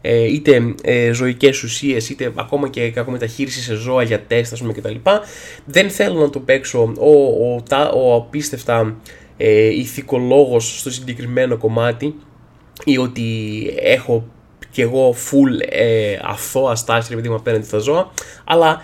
ε, 0.01 0.23
είτε 0.23 0.75
ε, 0.83 1.11
ζωικές 1.11 1.63
ουσίες 1.63 2.09
είτε 2.09 2.31
ακόμα 2.35 2.69
και 2.69 2.91
κακομεταχείριση 2.91 3.61
σε 3.61 3.75
ζώα 3.75 4.03
για 4.03 4.19
τεστ 4.19 4.53
ας 4.53 4.59
πούμε 4.59 4.73
κτλ. 4.73 4.95
Δεν 5.65 5.89
θέλω 5.89 6.19
να 6.19 6.29
το 6.29 6.39
παίξω 6.39 6.93
ο, 6.97 7.09
ο, 7.09 7.63
ο, 7.93 8.09
ο 8.09 8.15
απίστευτα 8.15 8.95
ε, 9.37 9.67
ηθικολόγος 9.67 10.79
στο 10.79 10.91
συγκεκριμένο 10.91 11.57
κομμάτι 11.57 12.15
ή 12.85 12.97
ότι 12.97 13.23
έχω 13.81 14.25
και 14.71 14.81
εγώ 14.81 15.13
full 15.13 15.67
ε, 15.69 16.17
αθώα 16.21 16.75
στάση, 16.75 17.09
επειδή 17.13 17.29
μου 17.29 17.35
απέναντι 17.35 17.65
στα 17.65 17.77
ζώα. 17.77 18.11
Αλλά 18.43 18.81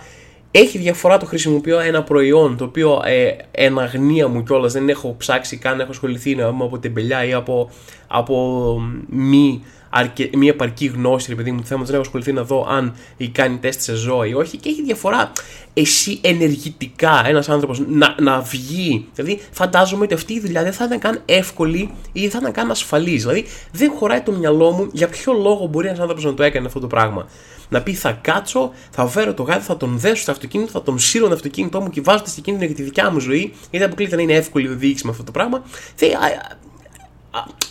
έχει 0.58 0.78
διαφορά 0.78 1.16
το 1.16 1.26
χρησιμοποιώ 1.26 1.80
ένα 1.80 2.02
προϊόν 2.02 2.56
το 2.56 2.64
οποίο 2.64 3.02
ε, 3.04 3.36
εν 3.50 3.78
αγνία 3.78 4.28
μου 4.28 4.42
κιόλας 4.42 4.72
δεν 4.72 4.88
έχω 4.88 5.14
ψάξει 5.18 5.56
καν, 5.56 5.80
έχω 5.80 5.90
ασχοληθεί 5.90 6.34
να 6.34 6.46
από 6.46 6.78
τεμπελιά 6.78 7.24
ή 7.24 7.32
από, 7.32 7.70
από 8.06 8.76
μη 9.08 9.62
αρκε... 9.90 10.30
μια 10.36 10.50
επαρκή 10.50 10.86
γνώση, 10.86 11.32
επειδή 11.32 11.52
μου, 11.52 11.60
του 11.60 11.66
θέματο, 11.66 11.86
δεν 11.86 11.94
έχω 11.94 12.04
ασχοληθεί 12.04 12.32
να 12.32 12.42
δω 12.42 12.66
αν 12.70 12.94
κάνει 13.32 13.56
τεστ 13.56 13.80
σε 13.80 13.94
ζώα 13.94 14.26
ή 14.26 14.34
όχι. 14.34 14.56
Και 14.56 14.68
έχει 14.68 14.82
διαφορά 14.82 15.32
εσύ 15.74 16.18
ενεργητικά 16.22 17.22
ένας 17.26 17.48
άνθρωπος 17.48 17.82
να, 17.88 18.14
να 18.20 18.40
βγει. 18.40 19.06
Δηλαδή, 19.14 19.40
φαντάζομαι 19.50 20.04
ότι 20.04 20.14
αυτή 20.14 20.32
η 20.32 20.40
δουλειά 20.40 20.62
δεν 20.62 20.72
θα 20.72 20.84
ήταν 20.84 20.98
καν 20.98 21.22
εύκολη 21.24 21.90
ή 22.12 22.20
δεν 22.20 22.30
θα 22.30 22.38
ήταν 22.40 22.52
καν 22.52 22.70
ασφαλής. 22.70 23.22
Δηλαδή, 23.22 23.44
δεν 23.72 23.92
χωράει 23.92 24.20
το 24.20 24.32
μυαλό 24.32 24.70
μου 24.70 24.88
για 24.92 25.08
ποιο 25.08 25.32
λόγο 25.32 25.66
μπορεί 25.66 25.86
ένας 25.86 25.98
άνθρωπος 25.98 26.24
να 26.24 26.34
το 26.34 26.42
έκανε 26.42 26.66
αυτό 26.66 26.80
το 26.80 26.86
πράγμα. 26.86 27.28
Να 27.68 27.82
πει 27.82 27.92
θα 27.94 28.12
κάτσω, 28.12 28.72
θα 28.90 29.06
φέρω 29.06 29.34
το 29.34 29.42
γάδι, 29.42 29.64
θα 29.64 29.76
τον 29.76 29.98
δέσω 29.98 30.22
στο 30.22 30.30
αυτοκίνητο, 30.30 30.70
θα 30.70 30.82
τον 30.82 30.98
σύρω 30.98 31.28
το 31.28 31.34
αυτοκίνητό 31.34 31.80
μου 31.80 31.90
και 31.90 32.00
βάζω 32.00 32.22
το 32.22 32.30
κίνδυνο 32.42 32.66
για 32.66 32.74
τη 32.74 32.82
δικιά 32.82 33.10
μου 33.10 33.18
ζωή, 33.18 33.54
γιατί 33.70 33.86
αποκλείται 33.86 34.16
να 34.16 34.22
είναι 34.22 34.34
εύκολη 34.34 34.66
η 34.66 34.70
οδήγηση 34.70 35.04
με 35.04 35.10
αυτό 35.10 35.24
το 35.24 35.30
πράγμα 35.30 35.62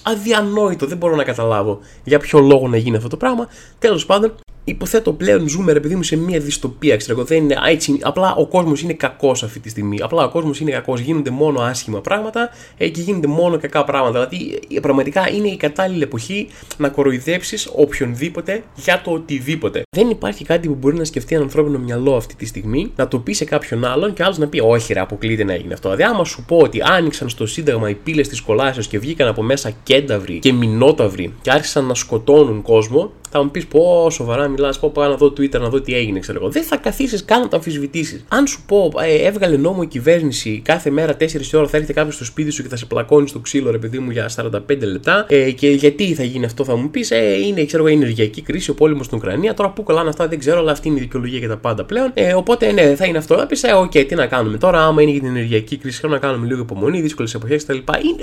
αδιανόητο, 0.04 0.86
δεν 0.86 0.98
μπορώ 0.98 1.16
να 1.16 1.24
καταλάβω 1.24 1.80
για 2.04 2.20
ποιο 2.20 2.40
λόγο 2.40 2.68
να 2.68 2.78
γίνει 2.78 2.96
αυτό 2.96 3.10
το 3.10 3.18
πράγμα. 3.18 3.48
Τέλος 3.80 4.06
πάντων, 4.06 4.34
υποθέτω 4.68 5.14
πλέον 5.14 5.48
ζούμε 5.48 5.72
ρε 5.72 5.80
παιδί 5.80 5.96
μου 5.96 6.04
σε 6.04 6.16
μια 6.16 6.40
δυστοπία, 6.40 6.98
ξέρω 6.98 7.14
εγώ. 7.18 7.28
Δεν 7.28 7.38
είναι, 7.38 7.56
έτσι, 7.68 7.98
απλά 8.02 8.36
ο 8.36 8.48
κόσμος 8.48 8.82
είναι 8.82 8.94
κακός 8.94 9.44
αυτή 9.44 9.60
τη 9.60 9.70
στιγμή. 9.70 9.98
Απλά 10.02 10.24
ο 10.24 10.30
κόσμος 10.30 10.60
είναι 10.60 10.72
κακός. 10.72 11.00
Γίνονται 11.00 11.30
μόνο 11.30 11.60
άσχημα 11.60 12.02
πράγματα 12.02 12.50
ε, 12.78 12.88
και 12.88 13.02
γίνονται 13.02 13.28
μόνο 13.28 13.58
κακά 13.58 13.84
πράγματα. 13.84 14.28
Δηλαδή, 14.28 14.60
ε, 14.76 14.80
πραγματικά 14.80 15.30
είναι 15.30 15.48
η 15.48 15.58
κατάλληλη 15.58 16.04
εποχή 16.04 16.48
να 16.78 16.90
κοροϊδέψεις 16.90 17.70
οποιονδήποτε 17.76 18.64
για 18.76 19.02
το 19.04 19.12
οτιδήποτε. 19.12 19.82
Δεν 19.96 20.10
υπάρχει 20.10 20.46
κάτι 20.46 20.68
που 20.68 20.76
μπορεί 20.76 20.98
να 20.98 21.04
σκεφτεί 21.04 21.36
ένα 21.36 21.44
ανθρώπινο 21.44 21.80
μυαλό 21.80 22.16
αυτή 22.16 22.36
τη 22.36 22.46
στιγμή, 22.46 22.92
να 22.96 23.08
το 23.08 23.20
πει 23.20 23.34
σε 23.34 23.46
κάποιον 23.46 23.86
άλλον 23.86 24.14
και 24.14 24.24
άλλος 24.24 24.38
να 24.38 24.48
πει: 24.48 24.60
Όχι, 24.60 24.94
ρε, 24.94 25.00
αποκλείται 25.00 25.44
να 25.44 25.54
έγινε 25.54 25.74
αυτό. 25.74 25.96
Δηλαδή, 25.96 26.14
άμα 26.16 26.24
σου 26.24 26.44
πω 26.48 26.58
ότι 26.58 26.82
άνοιξαν 26.82 27.30
στο 27.30 27.46
Σύνταγμα 27.46 27.90
οι 27.90 27.96
πύλες 27.96 28.28
της 28.28 28.42
κολάσεως 28.42 28.88
και 28.88 29.00
βγήκαν 29.00 29.28
από 29.28 29.42
μέσα 29.42 29.72
κένταυροι 29.84 30.40
και 30.40 30.54
μηνόταυροι 30.54 31.34
και 31.42 31.52
άρχισαν 31.52 31.86
να 31.86 31.94
σκοτώνουν 31.94 32.62
κόσμο, 32.62 33.12
θα 33.30 33.44
μου 33.44 33.52
πεις 33.52 33.68
πω 33.68 34.10
σοβαρά 34.10 34.48
μιλάς, 34.58 34.80
πω 34.80 34.90
πάω 34.90 35.10
να 35.10 35.16
δω 35.16 35.28
Twitter 35.28 35.60
να 35.60 35.70
δω 35.70 35.82
τι 35.82 35.94
έγινε, 35.96 36.20
ξέρω 36.20 36.40
εγώ. 36.42 36.50
Δεν 36.50 36.64
θα 36.64 36.78
καθίσεις 36.78 37.26
καν 37.26 37.42
να 37.42 37.48
το 37.48 37.56
αμφισβητήσεις. 37.56 38.26
Αν 38.28 38.48
σου 38.48 38.62
πω, 38.68 38.92
ε, 39.02 39.28
έβγαλε 39.28 39.58
νόμο 39.58 39.80
η 39.84 39.88
κυβέρνηση 39.88 40.62
κάθε 40.64 40.90
μέρα 40.90 41.18
4 41.20 41.24
ώρα 41.54 41.68
θα 41.68 41.78
έρθει 41.78 41.94
κάποιος 41.94 42.16
στο 42.16 42.26
σπίτι 42.26 42.52
σου 42.52 42.62
και 42.62 42.70
θα 42.70 42.76
σε 42.76 42.86
πλακώνει 42.86 43.28
στο 43.28 43.40
ξύλο, 43.40 43.72
ρε 43.72 43.78
παιδί 43.78 44.00
μου, 44.00 44.12
για 44.12 44.30
45 44.36 44.86
λεπτά. 44.86 45.26
Ε, 45.30 45.52
και 45.52 45.70
γιατί 45.70 46.14
θα 46.14 46.24
γίνει 46.24 46.46
αυτό, 46.46 46.64
θα 46.64 46.76
μου 46.76 46.90
πεις, 46.90 47.12
ε, 47.12 47.46
είναι 47.46 47.66
ξέρω 47.66 47.84
εγώ, 47.84 47.94
η 47.94 47.98
ενεργειακή 47.98 48.42
κρίση, 48.42 48.70
ο 48.70 48.74
πόλεμος 48.74 49.06
στην 49.06 49.18
Ουκρανία. 49.18 49.54
Τώρα 49.54 49.70
που 49.70 49.84
κολλάνε 49.84 50.10
αυτά 50.10 50.28
δεν 50.28 50.40
ξέρω, 50.40 50.60
αλλά 50.60 50.72
αυτή 50.72 50.88
είναι 50.88 50.98
η 50.98 51.02
δικαιολογία 51.02 51.40
για 51.40 51.48
τα 51.48 51.58
πάντα 51.58 51.86
πλέον. 51.86 52.12
Ε, 52.14 52.34
οπότε 52.34 52.72
ναι, 52.72 52.96
θα 52.96 53.06
είναι 53.06 53.18
αυτό. 53.18 53.38
Θα 53.38 53.46
πεις, 53.48 53.64
ε, 53.64 53.72
ok, 53.72 53.92
okay, 53.94 54.06
τι 54.08 54.16
να 54.16 54.26
κάνουμε 54.26 54.58
τώρα, 54.58 54.86
άμα 54.86 55.02
είναι 55.02 55.12
για 55.12 55.20
την 55.20 55.30
ενεργειακή 55.30 55.78
κρίση, 55.78 56.00
πρέπει 56.00 56.14
να 56.14 56.20
κάνουμε 56.20 56.48
λίγο 56.48 56.62
υπομονή, 56.62 57.02
δύσκολες 57.02 57.34
εποχές 57.34 57.64
κτλ. 57.64 57.78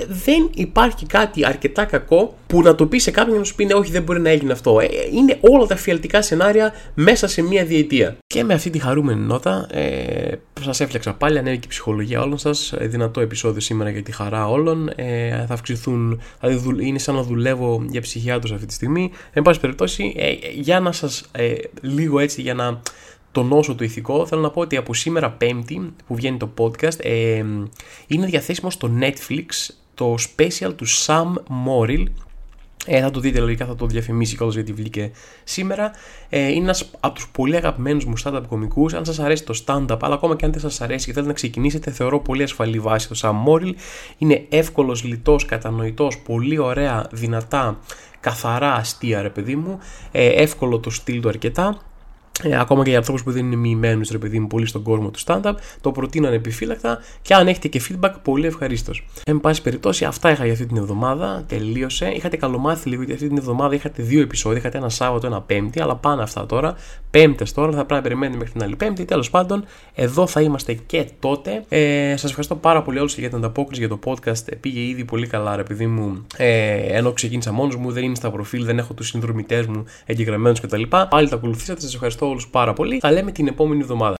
Δεν 0.07 0.49
υπάρχει 0.53 1.05
κάτι 1.05 1.45
αρκετά 1.45 1.83
κακό 1.83 2.35
που 2.47 2.61
να 2.61 2.75
το 2.75 2.85
πεις 2.85 3.03
σε 3.03 3.11
κάποιον 3.11 3.37
να 3.37 3.43
σου 3.43 3.55
πει, 3.55 3.65
ναι, 3.65 3.73
όχι, 3.73 3.91
δεν 3.91 4.03
μπορεί 4.03 4.19
να 4.19 4.29
έγινε 4.29 4.51
αυτό. 4.51 4.79
Ε, 4.79 4.87
είναι 5.13 5.37
όλα 5.41 5.65
τα 5.65 5.75
εφιαλτικά 5.75 6.21
σενάρια 6.25 6.73
μέσα 6.93 7.27
σε 7.27 7.41
μία 7.41 7.65
διετία. 7.65 8.17
Και 8.27 8.43
με 8.43 8.53
αυτή 8.53 8.69
τη 8.69 8.79
χαρούμενη 8.79 9.21
νότα, 9.21 9.67
ε, 9.71 10.31
σας 10.61 10.79
έφτιαξα 10.79 11.13
πάλι, 11.13 11.37
ανέβηκε 11.37 11.65
η 11.65 11.69
ψυχολογία 11.69 12.21
όλων 12.21 12.37
σας. 12.37 12.71
Ε, 12.71 12.87
δυνατό 12.87 13.21
επεισόδιο 13.21 13.61
σήμερα 13.61 13.89
για 13.89 14.03
τη 14.03 14.11
χαρά 14.11 14.47
όλων. 14.47 14.89
Ε, 14.95 15.45
θα 15.47 15.53
αυξηθούν, 15.53 16.21
δηλαδή 16.41 16.87
είναι 16.87 16.99
σαν 16.99 17.15
να 17.15 17.21
δουλεύω 17.21 17.85
για 17.89 18.01
ψυχιάτρους 18.01 18.51
αυτή 18.51 18.65
τη 18.65 18.73
στιγμή. 18.73 19.11
Εν 19.33 19.43
πάση 19.43 19.59
περιπτώσει, 19.59 20.13
ε, 20.17 20.31
για 20.53 20.79
να 20.79 20.91
σας 20.91 21.29
ε, 21.31 21.53
λίγο 21.81 22.19
έτσι, 22.19 22.41
για 22.41 22.53
να 22.53 22.81
τονώσω 23.31 23.75
το 23.75 23.83
ηθικό, 23.83 24.25
θέλω 24.25 24.41
να 24.41 24.49
πω 24.49 24.61
ότι 24.61 24.75
από 24.75 24.93
σήμερα 24.93 25.31
Πέμπτη 25.31 25.93
που 26.07 26.15
βγαίνει 26.15 26.37
το 26.37 26.49
podcast, 26.57 26.99
ε, 26.99 27.43
είναι 28.07 28.25
διαθέσιμο 28.25 28.69
στο 28.69 28.91
Netflix 28.99 29.73
το 29.93 30.15
special 30.19 30.73
του 30.75 30.87
Sam 30.87 31.33
Morrill 31.67 32.03
ε, 32.85 33.01
θα 33.01 33.11
το 33.11 33.19
δείτε 33.19 33.39
λογικά, 33.39 33.65
θα 33.65 33.75
το 33.75 33.85
διαφημίσει 33.85 34.35
κιόλας 34.35 34.55
γιατί 34.55 34.73
βγήκε 34.73 35.11
σήμερα. 35.43 35.91
Ε, 36.29 36.39
είναι 36.39 36.63
ένας 36.63 36.89
από 36.99 37.15
τους 37.15 37.27
πολύ 37.27 37.55
αγαπημένους 37.55 38.05
μου 38.05 38.13
stand-up 38.23 38.41
κομικούς. 38.47 38.93
Αν 38.93 39.05
σας 39.05 39.19
αρέσει 39.19 39.43
το 39.43 39.63
stand-up, 39.65 39.97
αλλά 40.01 40.13
ακόμα 40.13 40.35
και 40.35 40.45
αν 40.45 40.51
δεν 40.51 40.61
σας 40.61 40.81
αρέσει 40.81 41.05
και 41.05 41.11
θέλετε 41.11 41.31
να 41.31 41.35
ξεκινήσετε, 41.37 41.91
θεωρώ 41.91 42.19
πολύ 42.19 42.43
ασφαλή 42.43 42.79
βάση 42.79 43.07
το 43.07 43.19
Sam 43.21 43.33
Morrill. 43.49 43.73
Είναι 44.17 44.45
εύκολος, 44.49 45.03
λιτός, 45.03 45.45
κατανοητός, 45.45 46.17
πολύ 46.17 46.57
ωραία, 46.57 47.07
δυνατά, 47.11 47.79
καθαρά 48.19 48.73
αστεία, 48.73 49.21
ρε 49.21 49.29
παιδί 49.29 49.55
μου. 49.55 49.79
Ε, 50.11 50.27
εύκολο 50.27 50.79
το 50.79 50.89
στυλ 50.89 51.21
του 51.21 51.29
αρκετά. 51.29 51.79
Ε, 52.43 52.59
ακόμα 52.59 52.83
και 52.83 52.89
για 52.89 52.97
ανθρώπους 52.97 53.23
που 53.23 53.31
δεν 53.31 53.45
είναι 53.45 53.55
μοιημένους, 53.55 54.09
ρε 54.09 54.17
παιδί 54.17 54.39
μου, 54.39 54.47
πολύ 54.47 54.65
στον 54.65 54.81
κόσμο 54.81 55.09
του 55.09 55.19
stand-up, 55.25 55.53
το 55.81 55.91
προτείνω 55.91 56.27
ανεπιφύλακτα 56.27 56.99
και 57.21 57.33
αν 57.33 57.47
έχετε 57.47 57.67
και 57.67 57.81
feedback, 57.89 58.11
πολύ 58.23 58.45
ευχαρίστως. 58.47 59.05
Εν 59.25 59.39
πάση 59.39 59.61
περιπτώσει, 59.61 60.05
αυτά 60.05 60.31
είχα 60.31 60.43
για 60.43 60.53
αυτή 60.53 60.65
την 60.65 60.77
εβδομάδα. 60.77 61.43
Τελείωσε. 61.47 62.07
Είχατε 62.15 62.37
καλομάθει 62.37 62.89
λίγο 62.89 63.01
γιατί 63.01 63.13
αυτή 63.13 63.27
την 63.27 63.37
εβδομάδα 63.37 63.75
είχατε 63.75 64.03
δύο 64.03 64.21
επεισόδια. 64.21 64.57
Είχατε 64.57 64.77
ένα 64.77 64.89
Σάββατο, 64.89 65.27
ένα 65.27 65.41
Πέμπτη, 65.41 65.81
αλλά 65.81 65.95
πάνε 65.95 66.21
αυτά 66.21 66.45
τώρα. 66.45 66.75
Πέμπτες 67.11 67.53
τώρα, 67.53 67.71
θα 67.71 67.77
πρέπει 67.77 67.93
να 67.93 68.01
περιμένετε 68.01 68.37
μέχρι 68.37 68.53
την 68.53 68.63
άλλη 68.63 68.75
Πέμπτη. 68.75 69.05
Τέλος 69.05 69.29
πάντων, 69.29 69.63
εδώ 69.95 70.27
θα 70.27 70.41
είμαστε 70.41 70.73
και 70.73 71.07
τότε. 71.19 71.63
Ε, 71.69 72.13
Σας 72.17 72.29
ευχαριστώ 72.29 72.55
πάρα 72.55 72.81
πολύ 72.81 72.99
όλους 72.99 73.17
για 73.17 73.27
την 73.27 73.37
ανταπόκριση 73.37 73.79
για 73.79 73.89
το 73.89 73.99
podcast. 74.05 74.57
Πήγε 74.59 74.79
ήδη 74.79 75.05
πολύ 75.05 75.27
καλά, 75.27 75.55
ρε 75.55 75.63
παιδί 75.63 75.87
μου. 75.87 76.25
Ε, 76.37 76.75
ενώ 76.75 77.11
ξεκίνησα 77.11 77.51
μόνος 77.51 77.75
μου, 77.75 77.91
δεν 77.91 78.03
είναι 78.03 78.15
στα 78.15 78.31
προφίλ, 78.31 78.65
δεν 78.65 78.77
έχω 78.77 78.93
τους 78.93 79.07
συνδρομητές 79.07 79.65
μου 79.65 79.83
εγγεγραμμένους 80.05 80.59
κτλ. 80.59 80.81
Πάλι 81.09 81.29
τα 81.29 81.35
ακολουθήσατε, 81.35 81.81
σας 81.81 81.93
ευχαριστώ 81.93 82.24
όλους 82.27 82.47
πάρα 82.47 82.73
πολύ. 82.73 82.99
Θα 82.99 83.11
λέμε 83.11 83.31
την 83.31 83.47
επόμενη 83.47 83.81
εβδομάδα. 83.81 84.13